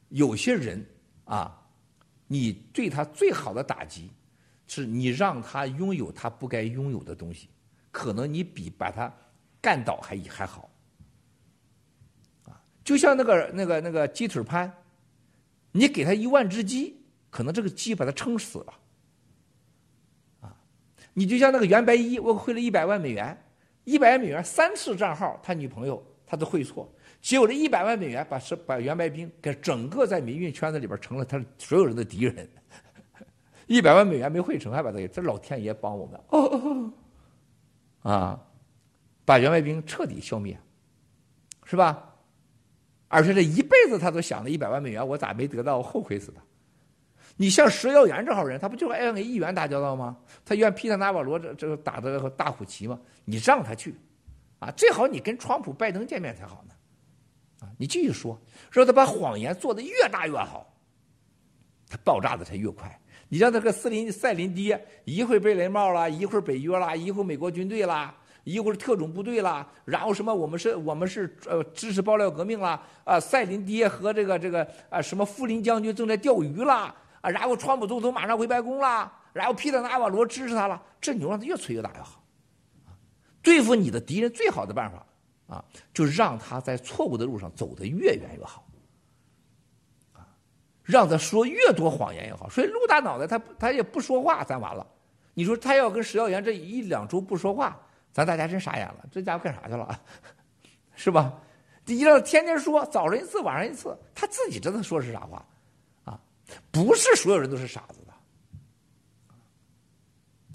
[0.09, 0.83] 有些人
[1.25, 1.55] 啊，
[2.25, 4.09] 你对他最好的打击，
[4.75, 7.47] 是你让他拥有他不该拥有的东西，
[7.91, 9.13] 可能你比把他
[9.61, 10.67] 干倒还还好。
[12.45, 14.73] 啊就像那个那个那个鸡腿潘，
[15.73, 18.73] 你给他一万只鸡，可能这个鸡把他撑死了。
[20.41, 20.57] 啊，
[21.13, 23.45] 你就像那个袁白衣，我汇了一百万美元，
[23.83, 32.49] 一百万美元三次账号，他女朋友他都汇错，结果这一百万美元把是把袁白冰给整个在民运圈子里边成了他所有人的敌人。
[33.73, 36.93] 一百万美元没汇成，还把他给这老天爷帮我们哦，
[38.03, 38.39] 啊，
[39.25, 40.55] 把袁白冰彻底消灭，
[41.65, 42.13] 是吧？
[43.07, 45.77] 而且这一辈子他都想着一百万美元，我咋没得到？
[45.77, 46.41] 我后悔死他。
[47.35, 50.17] 你像石耀元这号人，他不就是爱跟议员打交道吗？
[50.45, 52.99] 他愿皮特纳瓦罗这这个打的大虎旗吗？
[53.25, 53.95] 你让他去，
[54.59, 56.75] 啊，最好你跟川普、拜登见面才好呢。
[57.61, 60.71] 啊，你继续说，说他把谎言做的越大越好，
[61.89, 62.99] 他爆炸的才越快。
[63.33, 68.13] 你像那个斯林赛林爹，一会儿贝雷帽啦，一会儿北约啦，一会儿美国军队啦。
[68.43, 82.21] 一会儿特种部队啦，然后什么我们是我们是呃支持爆料革命啦，啊赛林爹和这个这个啊什么富林将军正在钓鱼啦，啊然后川普总统马上回白宫啦，然后皮特纳瓦罗支持他了，这牛让他越吹越大越好，
[83.41, 85.03] 对付你的敌人最好的办法
[85.47, 88.63] 啊，就让他在错误的路上走得越远越好，
[90.83, 94.85] 让他说越多谎言越好，所以陆大脑袋他他也不说话，咱完了，
[95.33, 97.79] 你说他要跟石耀元这一两周不说话。
[98.11, 99.99] 咱大家真傻眼了，这家伙干啥去了，
[100.95, 101.33] 是吧？
[101.87, 105.43] 一让天天说，早上一次，晚上一次，他自己知道说是啥话，
[106.05, 106.19] 啊，
[106.71, 108.13] 不是所有人都是傻子的，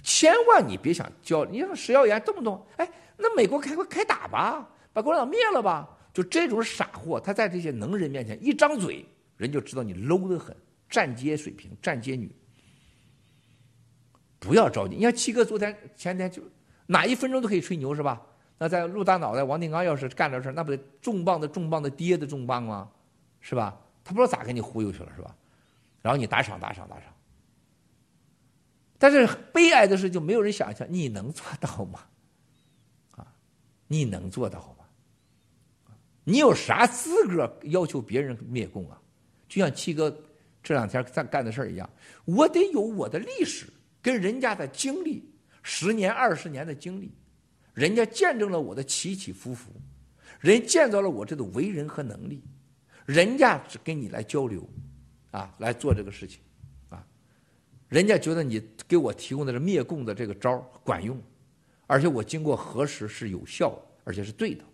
[0.05, 9.05] 千万你别想教，你说石耀元动不动，哎，那美国开开打吧，把共产党灭了吧，就这种傻货，他在这些能人面前一张嘴，
[9.39, 10.55] 人就知道你 low 的很，
[10.91, 12.31] 站街水平，站街女，
[14.39, 14.97] 不要着急。
[14.97, 16.43] 你看七哥昨天前天就。
[16.91, 18.23] 哪一分钟都可以吹牛是吧？
[18.57, 22.91] 那在陆大脑袋王定刚要是干这事那不得重磅的重磅的爹的重磅吗？
[23.43, 23.79] 是吧？
[24.03, 25.37] 他不知道咋给你忽悠去了是吧？
[26.01, 27.13] 然后你打赏打赏打赏。
[28.97, 32.01] 但是悲哀的是，就没有人想象你能做到吗？
[33.17, 33.27] 啊，
[33.87, 35.95] 你能做到吗？
[36.25, 38.99] 你有啥资格要求别人灭共啊？
[39.49, 40.15] 就像七哥
[40.63, 41.89] 这两天在干的事儿一样，
[42.25, 43.67] 我得有我的历史
[44.03, 45.25] 跟人家的经历。
[45.71, 47.13] 十年二十年的经历，
[47.75, 49.71] 人家见证了我的起起伏伏，
[50.41, 52.43] 人见到了我这个为人和能力，
[53.05, 54.67] 人家只跟你来交流，
[55.31, 56.41] 啊，来做这个事情，
[56.89, 57.05] 啊，
[57.89, 61.21] 人家觉得你给我提供的这灭共的这个招管用，
[61.87, 64.65] 而且我经过核实是有效的，而且是对的。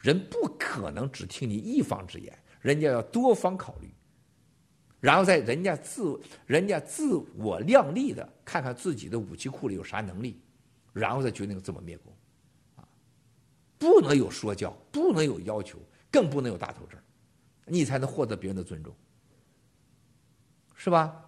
[0.00, 3.88] 人不可能只听你一方之言，人家要多方考虑，
[5.00, 10.40] 然后在人家自人家自我量力的看看自己的武器库里有啥能力，
[10.92, 12.14] 然后再决定怎么灭国。
[12.76, 12.86] 啊，
[13.78, 15.78] 不能有说教，不能有要求，
[16.10, 17.00] 更不能有大头症，
[17.64, 18.94] 你才能获得别人的尊重，
[20.74, 21.24] 是吧？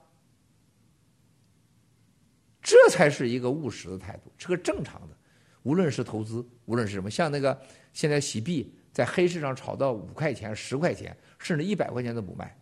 [2.60, 5.16] 这才是一个务实的态度，是个正常的。
[5.62, 7.60] 无论是投资，无论是什么，像那个
[7.92, 12.56] 现在洗币在黑市上炒到五块钱、十块钱，甚至一百块钱都不卖。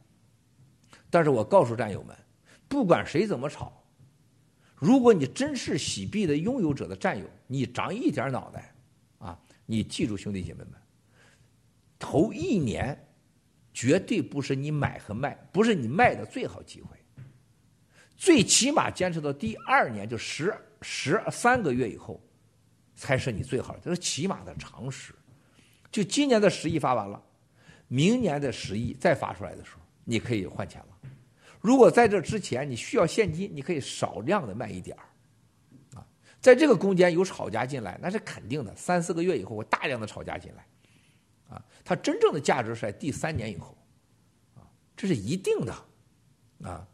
[1.11, 2.17] 但是我告诉战友们，
[2.69, 3.73] 不管谁怎么炒，
[4.77, 8.73] 如果你真是洗币的拥有者的战友，你长一点脑袋，
[9.19, 10.73] 啊，你记住兄弟姐妹们，
[11.99, 12.99] 头一年
[13.75, 16.97] 绝对不是你买和卖，不是你卖的最好机会，
[18.17, 22.21] 最起码坚持到第二年，就十十三个月以后。
[22.97, 25.15] 才是你最好，这是起码的常识。
[25.91, 27.23] 就今年的十亿发完了，
[27.89, 30.90] 明年的十亿再发出来的时候，你可以换钱了。
[31.61, 35.05] 如果在这之前你需要现金，你可以少量的卖一点儿，
[35.99, 36.07] 啊，
[36.41, 38.75] 在这个空间有炒家进来，那是肯定的。
[38.75, 40.67] 三四个月以后会大量的炒家进来，
[41.49, 43.77] 啊，它真正的价值是在第三年以后，
[44.55, 44.65] 啊，
[44.97, 45.75] 这是一定的，
[46.65, 46.87] 啊，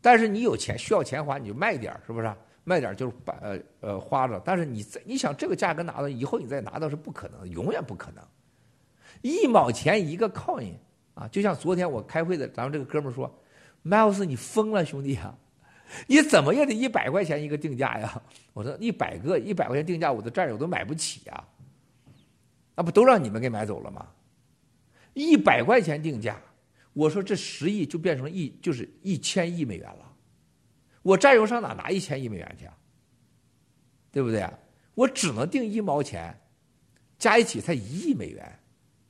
[0.00, 2.34] 但是你有钱需要钱花，你就卖点儿，是不是？
[2.62, 8.22] 卖点就是把呃呃花着，但是你在你想这个价格拿到以后，你再拿到是不可能，永远不可能。
[9.22, 10.74] 一毛钱一个 coin
[11.14, 13.34] 啊，就像昨天我开会的咱们这个哥们说
[13.84, 15.36] ，Miles 你疯了兄弟啊，
[16.06, 18.22] 你怎么也得一百块钱一个定价呀？
[18.52, 21.44] 我说一百个一百块钱定价，我的战友都买不起呀，
[22.74, 24.06] 那不都让你们给买走了吗？
[25.14, 26.40] 一百块钱定价，
[26.92, 30.12] 我说这十亿就变成一就是一千亿美元了。
[31.02, 32.76] 我战友上哪拿一千亿美元去啊？
[34.12, 34.48] 对不对？
[34.94, 36.38] 我只能定一毛钱，
[37.18, 38.58] 加一起才一亿美元，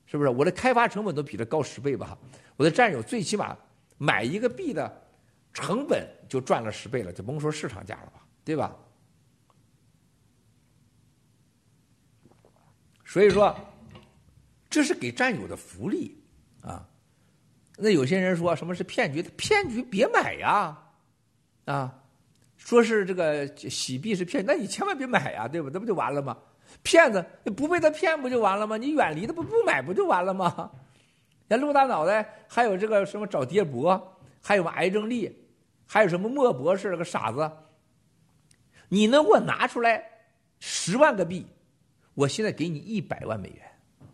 [0.06, 0.28] 是不是？
[0.30, 2.16] 我的开发成本都比这高十倍吧？
[2.56, 3.56] 我的战友最起码
[4.02, 4.90] 买一个币的
[5.52, 8.74] 成本就赚了十倍了，就甭说市场价了吧，对吧？
[13.04, 13.54] 所以说，
[14.70, 16.18] 这是给战友的福利
[16.62, 16.88] 啊。
[17.76, 19.22] 那有些人说什么是骗局？
[19.36, 20.78] 骗局别买呀！
[21.66, 22.02] 啊，
[22.56, 25.68] 说是这个洗币是骗，那你千万别买呀，对吧？
[25.70, 26.38] 那不就完了吗？
[26.82, 27.22] 骗子
[27.54, 28.78] 不被他骗不就完了吗？
[28.78, 30.70] 你远离他不不买不就完了吗？
[31.50, 35.36] 连陆大脑袋，还有这个什么找爹博，还有什么癌症力，
[35.84, 37.50] 还有什么莫博士个傻子，
[38.88, 40.00] 你能给我拿出来
[40.60, 41.44] 十万个币？
[42.14, 43.68] 我现在给你一百万美元，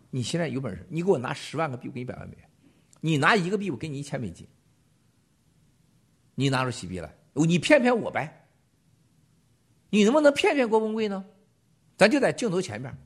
[0.09, 2.49] 你现在有本事，你给我拿十万个币，我给你一百万美元。
[3.01, 4.47] 你拿一个币，我给你一千美金。
[6.33, 7.15] 你拿出洗币来。
[7.35, 8.47] 你骗骗我呗，
[9.91, 11.23] 你能不能骗骗郭文贵呢？
[11.97, 12.97] 咱就在镜头前面。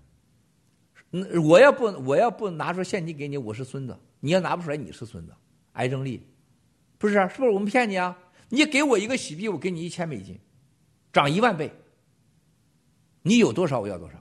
[1.44, 5.34] 我要不我要不拿出现金给你，我是孙子；你要拿不出来，你是孙子。
[5.74, 6.26] 癌症力，
[6.98, 7.16] 不是？
[7.30, 8.18] 是不是我们骗你啊？
[8.50, 10.40] 你给我一个洗币，我给你一千美金，
[11.12, 11.74] 涨一万倍。
[13.22, 14.18] 你有多少，我要多少。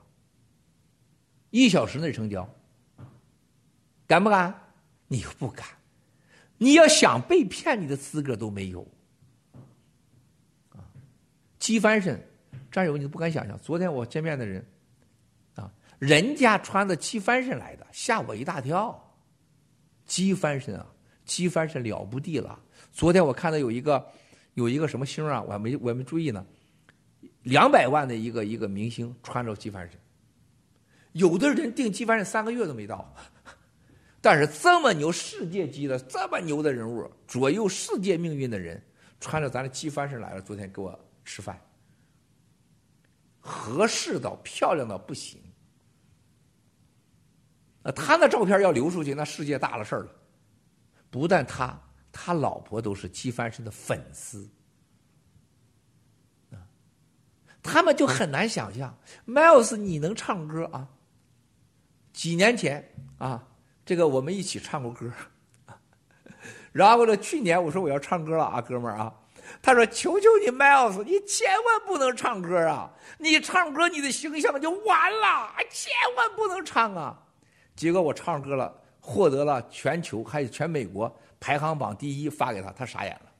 [1.51, 2.49] 一小时内成交，
[4.07, 4.55] 敢不敢？
[5.09, 5.67] 你又不敢。
[6.57, 8.87] 你要想被骗，你的资格都没有。
[11.59, 12.25] 机翻身，
[12.71, 13.59] 战友你都不敢想象。
[13.59, 14.65] 昨天我见面的人，
[15.57, 19.10] 啊，人家穿的机翻身来的，吓我一大跳。
[20.11, 20.85] 机翻身啊，
[21.25, 22.59] 机翻身了不地了。
[22.91, 24.05] 昨天我看到有一个，
[24.55, 26.45] 有一个什么星啊，我还没我还没注意呢。
[27.45, 29.97] 两百万的一个一个明星穿着机翻身，
[31.13, 33.15] 有的人订机翻身三个月都没到，
[34.21, 38.83] 但是这么牛世界级的这么牛的人物，左右世界命运的人，
[39.21, 40.43] 穿着咱的机翻身来了。
[40.43, 40.99] 昨天给我。
[41.23, 41.61] 吃饭，
[43.39, 45.41] 合适到漂亮到不行。
[47.95, 50.11] 他那照片要流出去，那世界大了事儿了。
[51.11, 51.81] 不但他，
[52.13, 54.49] 他老婆都是姬翻身的粉丝。
[57.63, 60.89] 他们就很难想象，Miles 你能唱歌啊？
[62.13, 63.47] 几年前啊，
[63.85, 65.13] 这个我们一起唱过歌。
[66.73, 69.15] 然后呢，去年我说我要唱歌了啊，哥们儿啊。
[69.61, 72.93] 他说：“求求你，Miles，你千万不能唱歌啊！
[73.19, 77.27] 你唱歌，你的形象就完了，千万不能唱啊！”
[77.81, 78.71] 结果我唱歌了，
[79.01, 81.11] 获得了全球还有全美国
[81.41, 83.33] 排行榜第一，发给他，他傻眼了。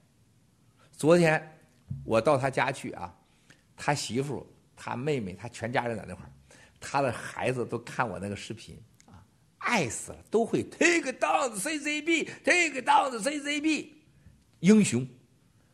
[0.91, 1.59] 昨天
[2.03, 3.15] 我到他家去啊，
[3.77, 4.43] 他媳妇、
[4.75, 6.29] 他妹妹、他全家人在那块儿，
[6.79, 9.21] 他的孩子都看我那个视频啊，
[9.59, 13.89] 爱死了，都会 take down CCB，take down CCB，
[14.61, 15.07] 英雄。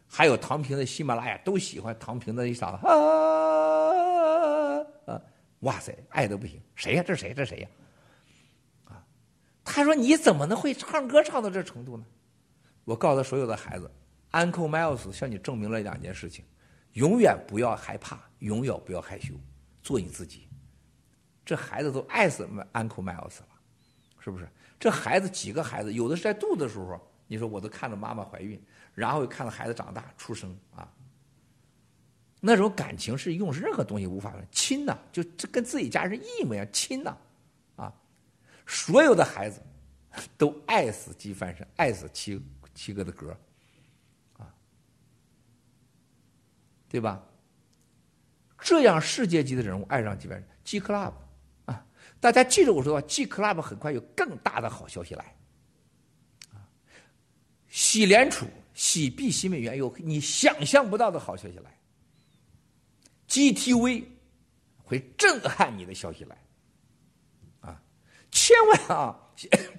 [0.09, 2.93] 还有唐平的喜马拉雅都喜欢唐平的一嗓子啊
[5.05, 5.21] 啊
[5.61, 7.03] 哇塞，爱的不行，谁呀？
[7.07, 7.33] 这谁？
[7.33, 7.69] 这谁呀？
[9.77, 12.03] 他说你怎么能会唱歌唱到这程度呢？
[12.83, 13.87] 我告诉所有的孩子
[14.31, 16.43] ，Uncle Miles 向你证明了两件事情：
[16.93, 19.35] 永远不要害怕，永远不要害羞，
[19.83, 20.47] 做你自己。
[21.45, 23.47] 这孩子都爱死 Uncle Miles 了，
[24.17, 24.49] 是不是？
[24.79, 28.59] 这孩子几个孩子，有的是在肚子的时候，你说我都看着妈妈怀孕，
[28.95, 30.91] 然后又看着孩子长大出生啊。
[32.39, 37.15] 那种感情是用任何东西无法亲呐，就这跟自己家人一模一样亲呐，
[38.67, 39.61] 所有的孩子
[40.37, 42.39] 都爱死鸡翻身，爱死七
[42.75, 43.35] 七哥的歌，
[44.37, 44.53] 啊，
[46.87, 47.23] 对吧？
[48.59, 51.13] 这样世界级的人物爱上几万人，G Club
[51.65, 51.85] 啊，
[52.19, 55.35] 大家记住我说的话，G Club 很快有更大的好消息来，
[56.51, 56.67] 啊，
[57.69, 61.71] 喜联储、喜币、喜美元有你想象不到的好消息来。
[63.29, 64.05] GTV
[64.83, 66.37] 会震撼你的消息来，
[68.37, 69.19] 千万啊，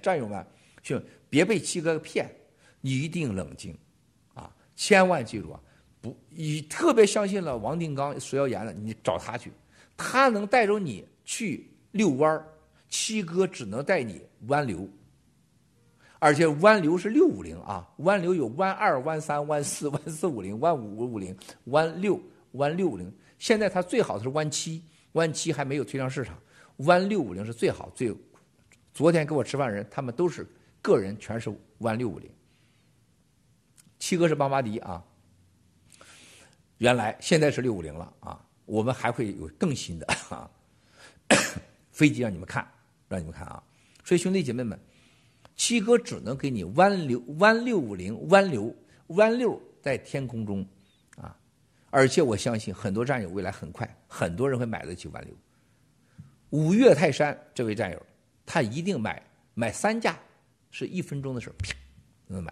[0.01, 0.45] 战友们，
[0.81, 2.29] 就别被七哥骗，
[2.81, 3.75] 你一定冷静，
[4.33, 5.59] 啊，千万记住啊，
[6.01, 9.49] 不，你特别相信了王定刚蛇妖言了，你找他去，
[9.95, 12.45] 他能带着你去遛弯儿
[12.89, 14.87] 七哥只能带你弯流，
[16.19, 21.35] 而且弯流是六五零啊，弯流有弯二、弯三、弯四、弯四五零、弯五五零、
[21.65, 23.11] 弯六、弯六五零。
[23.37, 24.83] 现在他最好的是弯七，
[25.13, 26.37] 弯七还没有推上市场，
[26.77, 28.13] 弯六五零是最好最。
[28.99, 30.45] 昨天跟我吃饭人，他们都是
[30.81, 32.29] 个人，全是弯六五零。
[33.97, 35.01] 七哥是巴巴迪啊，
[36.79, 40.51] 原来现在是六五零了啊，我们还会有更新的啊。
[41.93, 42.69] 飞机让你们看，
[43.07, 43.63] 让你们看啊。
[44.03, 44.77] 所以兄弟姐妹们，
[45.55, 48.75] 七哥只能给你弯流弯六五零弯流
[49.07, 50.67] 弯六在天空中
[51.15, 51.33] 啊。
[51.89, 55.33] 而且我相信很多战友未来很快，很多人会买得起弯流。
[56.49, 58.05] 五岳泰山这位战友，
[58.51, 59.21] 他一定买
[59.53, 60.17] 买三架，
[60.71, 61.71] 是一分钟的事啪
[62.25, 62.51] 能买。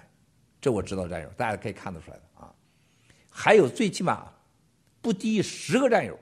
[0.62, 2.54] 这我知道战友，大家可以看得出来的啊。
[3.32, 4.32] 还有最起码
[5.02, 6.16] 不低于十个战友，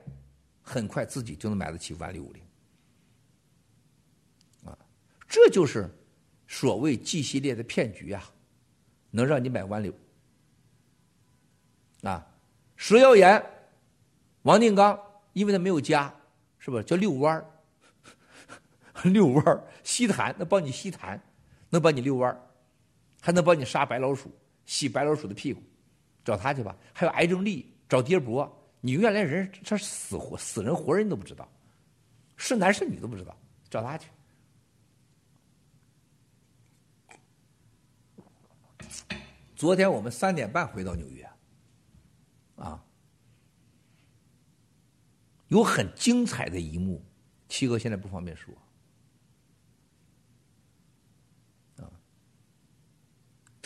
[0.62, 2.42] 很快自己就能买得起万六五零。
[4.64, 4.78] 啊，
[5.28, 5.86] 这就是
[6.48, 8.24] 所谓 G 系列的骗局啊，
[9.10, 9.92] 能让你买万六
[12.00, 12.26] 啊。
[12.76, 13.44] 蛇妖岩，
[14.40, 14.98] 王定刚，
[15.34, 16.14] 因为他没有家，
[16.58, 17.44] 是不叫遛弯儿？
[19.04, 21.20] 遛弯儿吸痰，能帮你吸痰，
[21.70, 22.40] 能帮你遛弯儿，
[23.20, 24.30] 还能帮你杀白老鼠，
[24.64, 25.62] 洗白老鼠的屁股，
[26.24, 26.76] 找他去吧。
[26.92, 31.48] 还有癌症力，找爹伯，你永远连人他死活死人活人都不知道，
[32.36, 33.36] 是男是女都不知道，
[33.68, 34.08] 找他去。
[39.54, 41.28] 昨天我们三点半回到纽约。
[42.56, 42.82] 啊，
[45.48, 47.04] 有很精彩的一幕，
[47.48, 48.54] 七哥现在不方便说。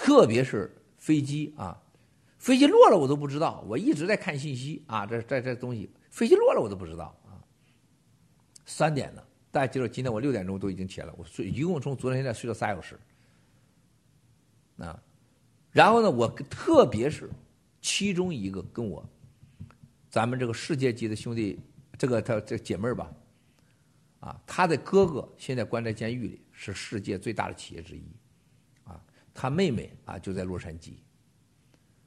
[0.03, 1.79] 特别是飞机啊，
[2.39, 7.37] 飞机落了我都不知道，我一直在看信息啊，这这这东西，飞机落了我都不知道啊。
[8.65, 12.99] 三点了，大家记住，今天我六点钟都已经起来了，我睡一共从昨天现在睡了仨小时。
[14.79, 14.99] 啊，
[15.71, 17.29] 然后呢，我特别是。
[17.83, 19.03] 其中一个跟我，
[20.11, 21.59] 咱们这个世界级的兄弟，
[21.97, 23.11] 这个他这姐妹吧，
[24.21, 28.03] 啊，他的哥哥现在关在监狱里，是世界最大的企业之一，
[29.33, 30.95] 他妹妹啊就在洛杉矶。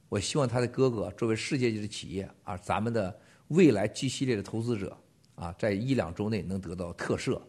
[0.08, 4.96] 我希望他的哥哥作为世界级的企业啊，咱们的未来 G 系列的投资者
[5.34, 7.40] 啊，在一两周内能得到特赦，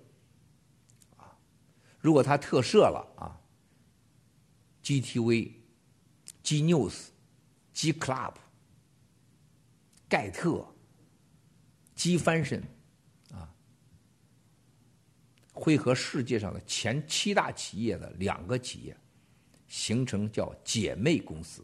[1.17, 1.37] 啊，
[1.99, 3.39] 如果他特赦了啊
[4.83, 5.51] ，GTV、
[6.41, 7.09] G News。
[7.75, 8.35] G Club、
[10.07, 10.65] 盖特、
[11.93, 12.61] G Fashion，
[13.33, 13.53] 啊，
[15.51, 18.97] 会和世界上的前七大企业的两个企业
[19.75, 21.61] 形成叫姐妹公司，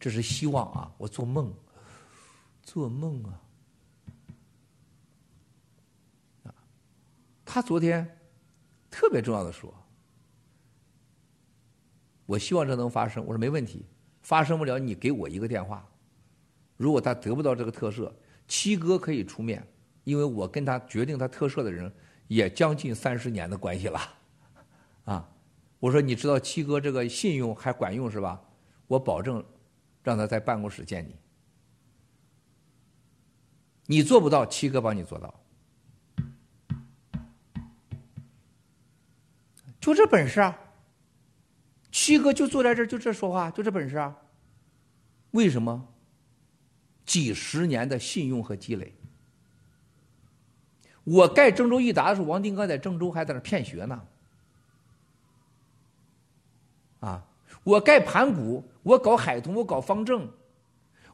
[0.00, 1.54] 这是希望啊，我做梦，
[2.64, 3.40] 做梦啊，
[6.46, 6.54] 啊，
[7.44, 8.18] 他昨天
[8.90, 9.72] 特别重要的说，
[12.26, 13.86] 我希望这能发生，我说没问题。
[14.22, 15.88] 发生不了，你给我一个电话。
[16.76, 18.12] 如果他得不到这个特赦，
[18.48, 19.64] 七哥可以出面，
[20.02, 21.90] 因为我跟他决定他特赦的人
[22.26, 24.00] 也将近三十年的关系了。
[25.04, 25.28] 啊，
[25.78, 28.40] 我说你知道七哥这个信用还管用是吧？
[28.86, 29.44] 我保证
[30.02, 31.16] 让他在办公室见你。
[33.86, 35.34] 你做不到，七哥帮你做到。
[39.80, 40.58] 就这本事啊！
[41.92, 44.16] 七哥就坐在这儿，就这说话，就这本事啊！
[45.32, 45.86] 为什么？
[47.04, 48.94] 几十年的信用和积累，
[51.04, 54.02] 我盖郑州裕达的时候，王定刚在郑州还在那骗学呢。
[57.00, 57.22] 啊，
[57.64, 60.28] 我盖盘古，我搞海通，我搞方正，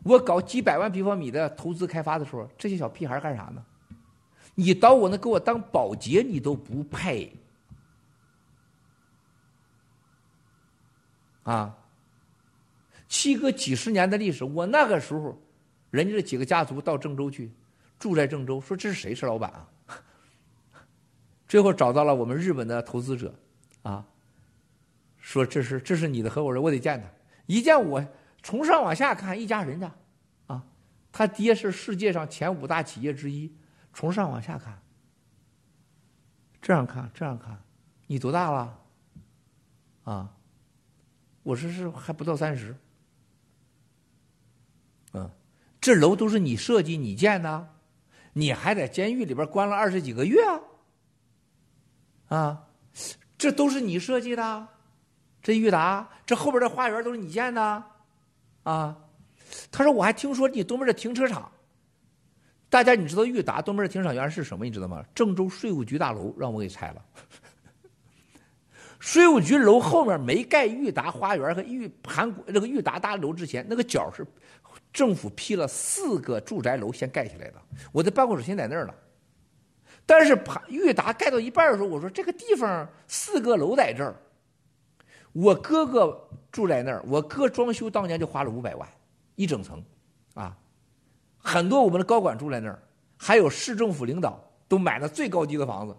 [0.02, 3.64] 我搞几百万平方米的投资开发的时候，这些小屁孩干啥呢？
[4.56, 7.32] 你到我那给我当保洁，你都不配。
[11.44, 11.74] 啊，
[13.08, 15.40] 七哥几十年的历史，我那个时候，
[15.90, 17.50] 人家这几个家族到郑州去，
[17.98, 19.68] 住在郑州，说这是谁是老板啊？
[21.48, 23.34] 最后找到了我们日本的投资者，
[23.82, 24.04] 啊，
[25.20, 27.08] 说这是这是你的合伙人，我得见他。
[27.46, 28.04] 一见我，
[28.42, 29.92] 从上往下看，一家人家，
[30.46, 30.64] 啊，
[31.12, 33.54] 他爹是世界上前五大企业之一。
[33.92, 34.80] 从上往下看，
[36.62, 37.60] 这样看，这样看，
[38.06, 38.78] 你多大了？
[40.04, 40.32] 啊，
[41.42, 42.76] 我说是还不到三十。
[45.12, 45.28] 嗯，
[45.80, 47.68] 这楼都是你设计、你建的，
[48.32, 50.40] 你还在监狱里边关了二十几个月
[52.28, 52.36] 啊？
[52.36, 52.68] 啊，
[53.36, 54.68] 这都是你设计的，
[55.42, 57.82] 这裕达，这后边的花园都是你建的，
[58.62, 58.96] 啊？
[59.70, 61.50] 他说我还听说你东边的停车场。
[62.68, 64.64] 大家，你知道裕达东边的停车场原来是什么？
[64.64, 65.04] 你知道吗？
[65.14, 67.04] 郑州税务局大楼让我给拆了。
[69.00, 74.24] 税务局楼后面没盖裕达花园和裕盘古那个裕达大楼之前，那个角是
[74.92, 77.54] 政府批了四个住宅楼先盖起来的。
[77.92, 78.94] 我的办公室现在那儿了。
[80.06, 84.14] 但是盘裕达盖到一半的时候，我说这个地方四个楼在这儿，
[85.32, 88.88] 我哥哥住在那儿，我哥装修当年就花了五百万
[89.36, 89.82] 一整层，
[90.34, 90.56] 啊。
[91.38, 92.82] 很多我们的高管住在那儿，
[93.16, 95.96] 还有市政府领导都买了最高级的房子，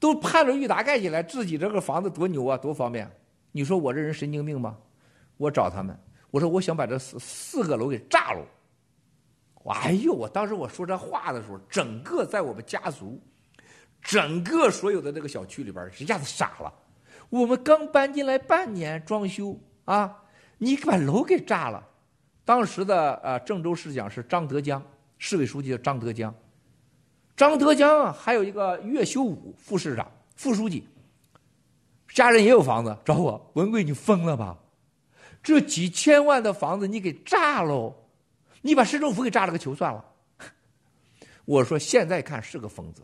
[0.00, 3.08] 都盼着裕达盖起来，自己这个房子多牛啊，多方便。
[3.52, 4.76] 你说我这人神经病吗？
[5.36, 5.96] 我找他们，
[6.30, 8.44] 我说我想把这四四个楼给炸了。
[9.66, 13.20] 哎呦，我当时我说这话的时候，整个在我们家族，
[14.00, 16.72] 整个所有的这个小区里边一下子傻了。
[17.32, 20.22] 我们刚搬进来半年装修啊，
[20.58, 21.82] 你把楼给炸了。
[22.44, 24.82] 当时的呃郑州市长是张德江，
[25.16, 26.34] 市委书记叫张德江，
[27.34, 30.86] 张德江啊，还有一个岳修武副市长、副书记，
[32.10, 34.58] 家人也有房子，找我文贵，你疯了吧？
[35.42, 37.94] 这几千万的房子你给炸喽？
[38.60, 40.04] 你把市政府给炸了个球算了？
[41.46, 43.00] 我说现在看是个疯子，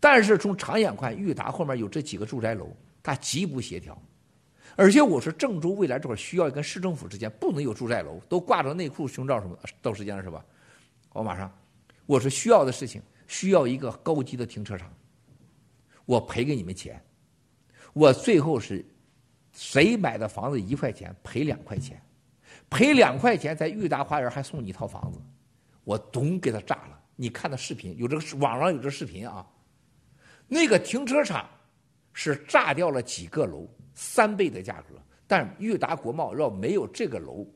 [0.00, 2.68] 但是从长远看，裕达后面有这几个住宅楼，
[3.02, 4.00] 它极不协调。
[4.74, 9.62] 而且我说，郑州未来这块需要跟市政府之间不能有住宅楼，都挂着内裤、胸罩什么的。
[9.82, 10.42] 到时间了是吧？
[11.12, 11.52] 我马上，
[12.06, 14.90] 我说需要的事情，需要一个高级的停车场。
[16.06, 17.02] 我赔给你们钱，
[17.92, 18.84] 我最后是，
[19.52, 22.00] 谁买的房子一块钱赔两块钱，
[22.70, 25.20] 赔两块钱在裕达花园还送你一套房子，
[25.84, 26.98] 我咚给他炸了。
[27.14, 29.46] 你看的视频有这个网上有这视频啊，
[30.48, 31.46] 那个停车场
[32.12, 33.68] 是炸掉了几个楼。
[33.94, 34.94] 三倍的价格，
[35.26, 37.46] 但裕达国贸要没有这个楼，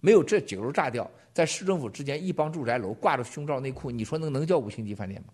[0.00, 5.32] 没有这几个楼炸掉，在市政府之间一帮住宅楼挂着胸罩内裤，你说能能叫五星级饭店吗？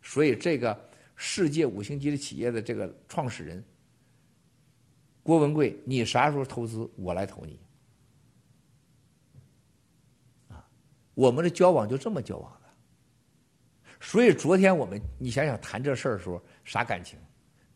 [0.00, 3.62] 所以这个世界五星级的企业的这个创始人
[5.22, 7.60] 郭文贵，你啥时候投资，我来投你。
[10.48, 10.66] 啊，
[11.12, 12.68] 我们的交往就这么交往的。
[14.00, 17.18] 所以昨天我们，你想想谈这事儿的时候，啥感情？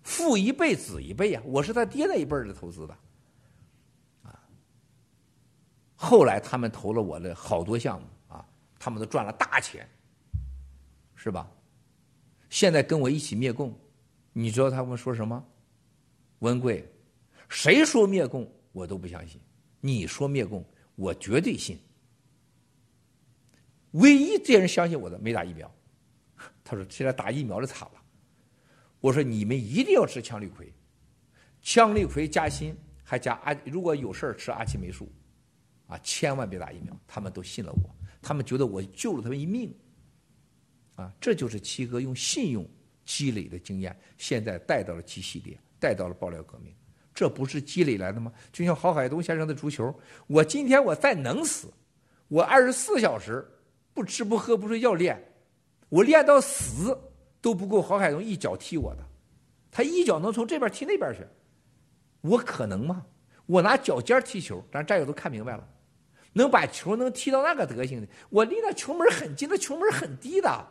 [0.05, 2.97] 父一辈子一辈呀，我是他爹那一辈儿的投资的，
[4.23, 4.39] 啊，
[5.97, 8.47] 后来他们投了我的好多项目啊，
[8.79, 9.89] 他们都赚了大钱，
[11.17, 11.51] 是吧？
[12.51, 13.77] 现在跟我一起灭共，
[14.35, 15.43] 你知道他们说什么？
[16.41, 16.87] 文贵，
[17.49, 19.41] 谁说灭共我都不相信，
[19.81, 20.63] 你说灭共
[20.95, 21.79] 我绝对信。
[23.93, 25.75] 唯一这些人相信我的没打疫苗，
[26.63, 28.04] 他说现在打疫苗的惨了。
[29.05, 30.67] 我说你们一定要吃羟氯喹，
[31.63, 35.13] 羟氯喹加锌还加阿，如果有事儿吃阿奇霉素，
[35.87, 36.99] 啊，千万别打疫苗。
[37.07, 39.71] 他们都信了我，他们觉得我救了他们一命，
[40.95, 42.67] 啊，这就是七哥用信用
[43.05, 46.75] 积累的经验，现在带到了 G 系列，带到了爆料革命，
[47.15, 48.33] 这不是积累来的吗？
[48.55, 49.95] 就像郝海东先生的足球，
[50.29, 51.71] 我今天我再能死，
[52.29, 53.47] 我二十四小时
[53.93, 55.23] 不吃不喝不睡觉练，
[55.91, 56.99] 我练到死。
[57.45, 59.07] 都不够郝海东一脚踢我的，
[59.71, 61.21] 他一脚能从这边踢那边去，
[62.23, 63.05] 我可能吗？
[63.45, 65.69] 我拿脚尖踢球，咱战友都看明白了，
[66.33, 70.67] 能把球能踢到那个德行的，我离那球门很近，那球门很低的，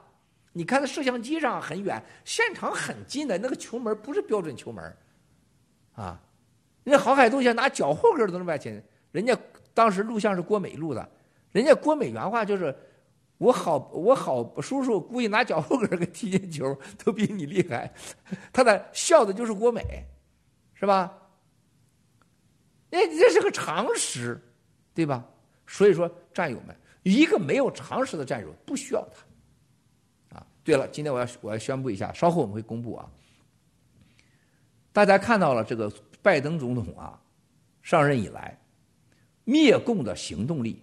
[0.54, 4.98] 你看那摄像机上很远，现场很近的那个球门不是标准球门，
[5.94, 6.20] 啊，
[6.84, 9.38] 人家郝海东想拿脚后跟都能把前，人家
[9.76, 11.08] 当时录像是郭美录的，
[11.52, 12.76] 人家郭美原话就是。
[13.44, 17.94] 我好我好叔叔故意拿脚后跟给踢进球，都比你厉害。
[18.54, 20.06] 他的笑的就是国美，
[20.74, 21.12] 是吧？
[22.92, 24.42] 哎，这是个常识，
[24.94, 25.26] 对吧？
[25.68, 29.06] 所以说，战友们，一个没有常识的战友不需要
[30.30, 30.38] 他。
[30.38, 33.12] 啊，对了，今天我要我要宣布一下，稍后我们会公布啊。
[34.94, 35.92] 大家看到了这个
[36.22, 37.20] 拜登总统啊，
[37.82, 38.58] 上任以来，
[39.44, 40.82] 灭共的行动力，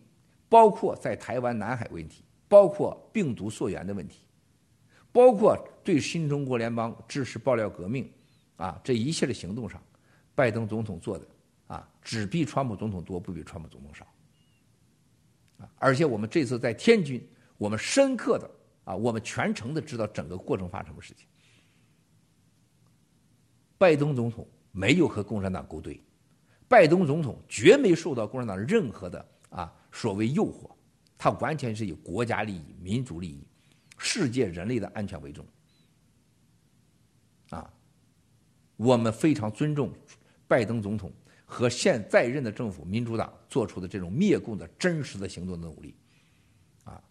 [0.48, 4.24] 包括在台湾、南海问题，包括病毒溯源的问题，
[5.12, 8.10] 包括对新中国联邦支持爆料革命，
[8.56, 9.80] 啊，这一切的行动上，
[10.34, 11.24] 拜登总统做的
[11.68, 14.04] 啊，只比川普总统多，不比川普总统少。
[15.58, 17.24] 啊，而且我们这次在天津，
[17.56, 18.50] 我们深刻的
[18.82, 21.28] 啊，我们全程的知道整个过程发生什么事情。
[23.78, 26.02] 拜登总统没有和共产党勾兑，
[26.66, 30.68] 拜登总统绝没受到共产党任何的啊所谓诱惑，
[31.22, 33.46] 他完全是以国家利益、民族利益、
[33.98, 35.46] 世界人类的安全为重。
[37.50, 37.70] 啊，
[38.78, 39.92] 我们非常尊重
[40.48, 41.12] 拜登总统
[41.44, 45.94] 和现在任的政府民主党做出的这种灭共的真实的行动的努力，
[46.84, 47.04] 啊，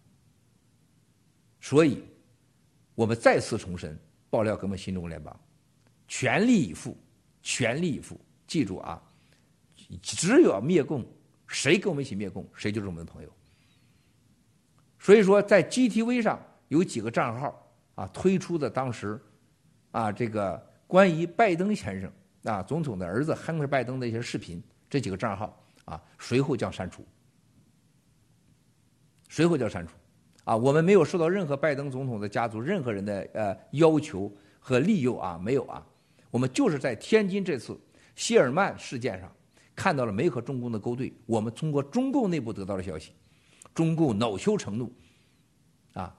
[1.60, 2.02] 所以，
[2.96, 3.96] 我们再次重申，
[4.28, 5.40] 爆料革命新中国联邦。
[6.08, 6.98] 全力以赴，
[7.42, 8.20] 全力以赴！
[8.48, 9.00] 记住啊，
[10.02, 11.06] 只有灭共，
[11.46, 13.32] 谁跟我们一起灭共，谁就是我们的朋友。
[15.00, 19.18] 所以说，在 GTV 上有几个账号啊，推出的当时
[19.90, 22.12] 啊，这个关于拜登先生
[22.44, 27.02] 啊，总统的儿子亨特·拜登的一些视频，这几个账号啊，随后将删除，
[29.30, 29.94] 随后将删除。
[30.44, 35.84] 啊，我们没有受到任何拜登总统的家族任何人的呃要求和利诱啊，没有啊。
[36.30, 37.78] 我们就是在天津这次
[38.14, 39.30] 谢尔曼事件上
[39.74, 41.12] 看到了没和中共的勾兑。
[41.26, 43.12] 我们通过中共内部得到的消息，
[43.74, 44.92] 中共恼羞成怒，
[45.92, 46.14] 啊，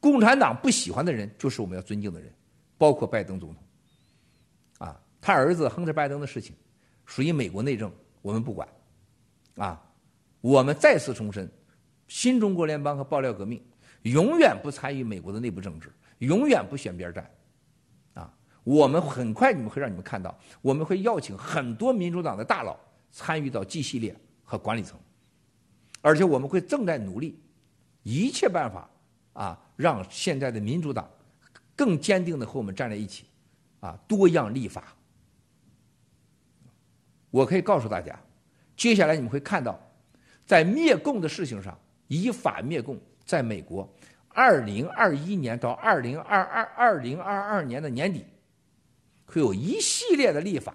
[0.00, 2.32] 共产党不喜欢的人就是我们要尊敬的人，
[2.78, 3.64] 包括拜登总统，
[4.86, 6.54] 啊，他儿子亨特·拜登的事情
[7.04, 7.92] 属于美国内政，
[8.22, 8.68] 我们不管，
[9.56, 9.82] 啊，
[10.40, 11.50] 我们再次重申，
[12.08, 13.60] 新中国联邦和爆料革命
[14.02, 17.24] 永远不参与美国的内部政治，永远不选边站。
[18.14, 22.76] 啊我们很快你们会让你们看到，我们会邀请很多民主党的大佬
[23.12, 24.12] 参与到 G 系列
[24.42, 24.98] 和管理层，
[26.06, 27.36] 而且我们会正在努力
[28.04, 28.88] 一切办法
[29.32, 31.10] 啊，让现在的民主党
[31.74, 33.24] 更坚定的和我们站在一起，
[33.80, 34.94] 啊，多样立法。
[37.28, 38.16] 我可以告诉大家，
[38.76, 39.76] 接下来你们会看到，
[40.46, 41.76] 在灭共的事情上，
[42.06, 43.92] 依法灭共，在美国，
[44.28, 48.24] 二零二一年到二零二二二零二二年的年底。
[49.24, 50.72] 会有一系列的立法，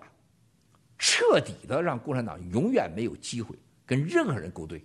[0.98, 4.84] 彻底的让共产党永远没有机会跟任何人勾兑。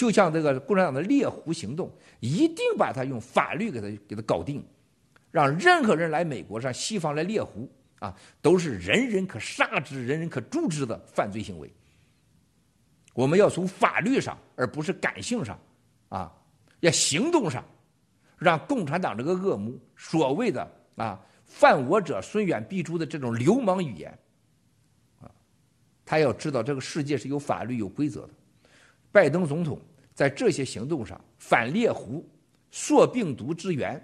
[0.00, 4.64] 就像这个共产党的猎狐行动，一定把它用法律给它给它搞定，
[5.30, 11.70] 让任何人来美国上西方来猎狐啊，都是人人可杀之、人人可诛之的犯罪行为。
[13.12, 15.60] 我们要从法律上，而不是感性上，
[16.08, 16.32] 啊，
[16.80, 17.62] 要行动上，
[18.38, 20.66] 让共产党这个恶魔所谓的
[20.96, 21.20] 啊。
[21.44, 24.18] 犯我者，孙远必诛的这种流氓语言，
[25.20, 25.30] 啊，
[26.06, 28.30] 他要知道这个世界是有法律、有规则的。
[29.12, 29.76] 拜登总统
[30.14, 32.28] 在这些行动上反猎狐、
[32.70, 34.02] 溯病毒之源、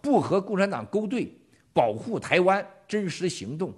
[0.00, 1.32] 不和共产党勾兑、
[1.72, 3.72] 保护台湾真实行动，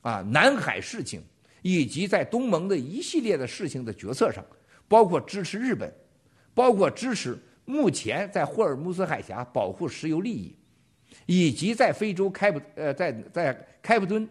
[0.00, 1.22] 啊，南海事情
[1.62, 4.44] 以及在东盟的一系列的事情的决策上，
[4.88, 5.92] 包括支持日本，
[6.54, 10.56] 包括支持目前在霍尔木兹海峡保护石油利益。
[11.26, 14.26] 以及在非洲开普呃，在在开普敦，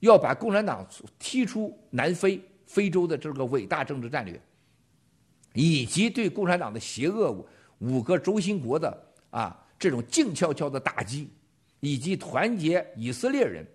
[0.00, 0.84] 要把共产党
[1.18, 4.40] 踢出南非非洲的这个伟大政治战略，
[5.54, 7.44] 以及对共产党的邪恶
[7.78, 11.30] 五个轴心国的啊这种静悄悄的打击，
[11.80, 13.66] 以及团结以色列人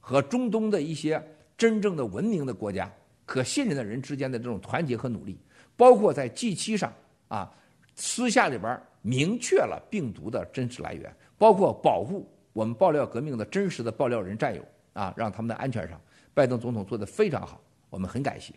[0.00, 1.22] 和中东的一些
[1.56, 2.92] 真正的文明的国家、
[3.24, 5.38] 可信任的人之间的这种团结和努力，
[5.76, 6.92] 包括在 G 七上
[7.28, 7.52] 啊
[7.94, 11.14] 私下里边明确了病毒的真实来源。
[11.36, 16.00] 包括保护我们爆料革命的真实的爆料人战友啊，让他们的安全上，
[16.32, 17.60] 拜登总统做得非常好，
[17.90, 18.54] 我们很感谢。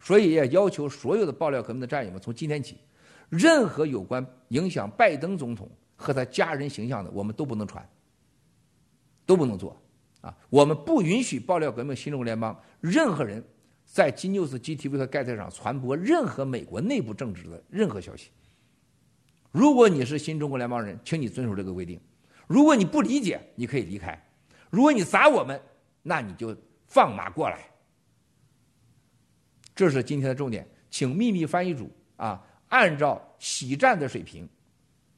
[0.00, 2.78] 所以也要求所有的爆料革命的战友们，从今天起，
[3.28, 7.86] 任何有关影响拜登总统和他家人形象的，我们都不能传，
[9.26, 9.76] 都不能做
[10.20, 10.34] 啊！
[10.48, 13.44] 我们不允许爆料革命新中国联邦任何人
[13.84, 18.30] 在金牛斯 GTV 和盖特上传播任何美国内部政治的任何消息。
[19.50, 21.98] 如果你是新中国联邦人，请你遵守这个规定；
[22.46, 24.14] 如果你不理解，你可以离开；
[24.70, 25.60] 如果你砸我们，
[26.02, 26.56] 那你就
[26.86, 27.67] 放马过来。
[29.78, 34.48] 这是今天的重点，请秘密翻译组啊，按照喜战的水平，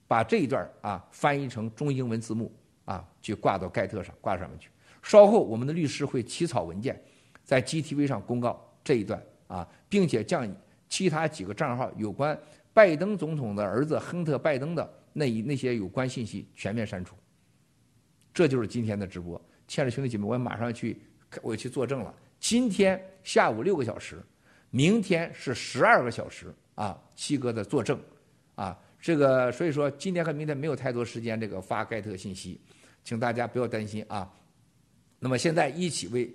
[0.07, 2.53] 把这一段啊翻译成中英文字幕
[2.85, 4.69] 啊，去挂到盖特上挂上面去。
[5.03, 7.03] 稍后我们的律师会起草文件，
[7.43, 10.47] 在 GTV 上公告这一段啊，并且将
[10.91, 12.39] 其他几个账号有关
[12.75, 17.17] 拜登总统的儿子亨特·拜登的那一那些有关信息全面删除。
[18.35, 21.01] 这就是今天的直播，亲爱的兄弟姐妹，我马上去，
[21.41, 22.15] 我去作证了。
[22.39, 24.23] 今天下午六个小时，
[24.71, 28.01] 明天是十二个小时啊，七哥的作证
[28.55, 32.61] 啊，这个所以说今天和明天没有太多时间这个发盖特信息，
[33.03, 34.33] 请大家不要担心啊。
[35.19, 36.33] 那么现在一起为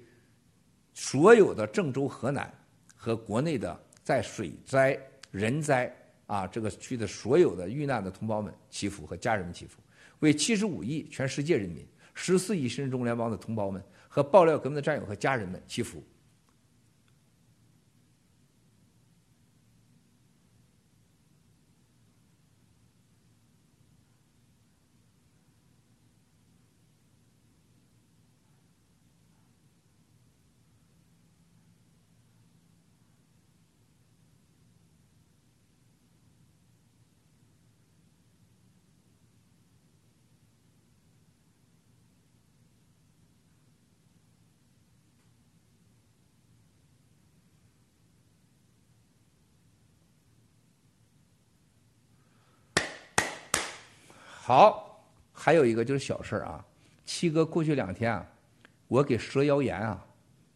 [0.94, 2.54] 所有的郑州、河南
[2.96, 5.00] 和国内的在水灾、
[5.32, 5.92] 人灾
[6.28, 9.80] 啊这个区的所有的遇难的同胞们祈福和家人们祈福。
[10.20, 16.04] 为七十五亿全世界人民、十四亿新中联邦的同胞们和爆料革命的战友和家人们祈福。
[54.48, 55.04] 好，
[55.34, 56.64] 还有一个就是小事啊。
[57.04, 58.24] 七哥过去两天啊，
[58.88, 60.06] 我给蛇妖岩啊，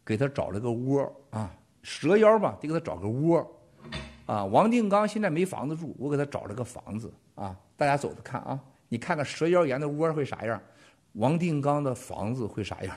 [0.06, 1.52] 给他找了个窝啊。
[1.82, 3.40] 蛇妖吧，得给他找个窝
[4.28, 4.46] 啊。
[4.46, 7.58] 王定刚现在没房子住，我给他找了个房子啊。
[7.76, 8.60] 大家走着看啊，
[8.90, 10.62] 你看看蛇妖岩的窝会啥样，
[11.14, 12.96] 王定刚的房子会啥样。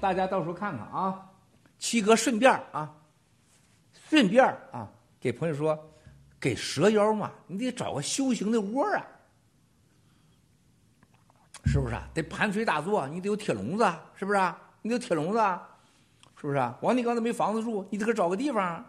[0.00, 1.30] 大家到时候看看啊。
[1.78, 2.92] 七哥顺便啊。
[4.08, 4.88] 顺便啊，
[5.20, 5.78] 给朋友说，
[6.40, 9.06] 给蛇妖嘛，你得找个修行的窝啊，
[11.64, 12.08] 是不是啊？
[12.12, 14.56] 得盘腿打坐，你得有铁笼子，是不是啊？
[14.82, 15.38] 你得有铁笼子，
[16.36, 16.76] 是不是啊？
[16.82, 18.84] 王定刚都没房子住，你得给找个地方，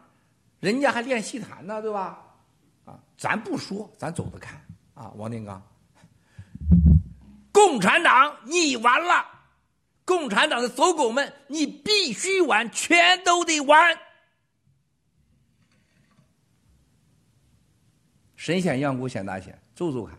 [0.60, 2.22] 人家还练戏坛呢，对吧？
[2.84, 4.62] 啊，咱不说，咱走着看
[4.94, 5.12] 啊。
[5.16, 5.62] 王定刚，
[7.52, 9.26] 共产党你完了，
[10.04, 13.98] 共产党的走狗们，你必须完，全都得完。
[18.46, 20.16] 神仙养蛊显大仙，走走看。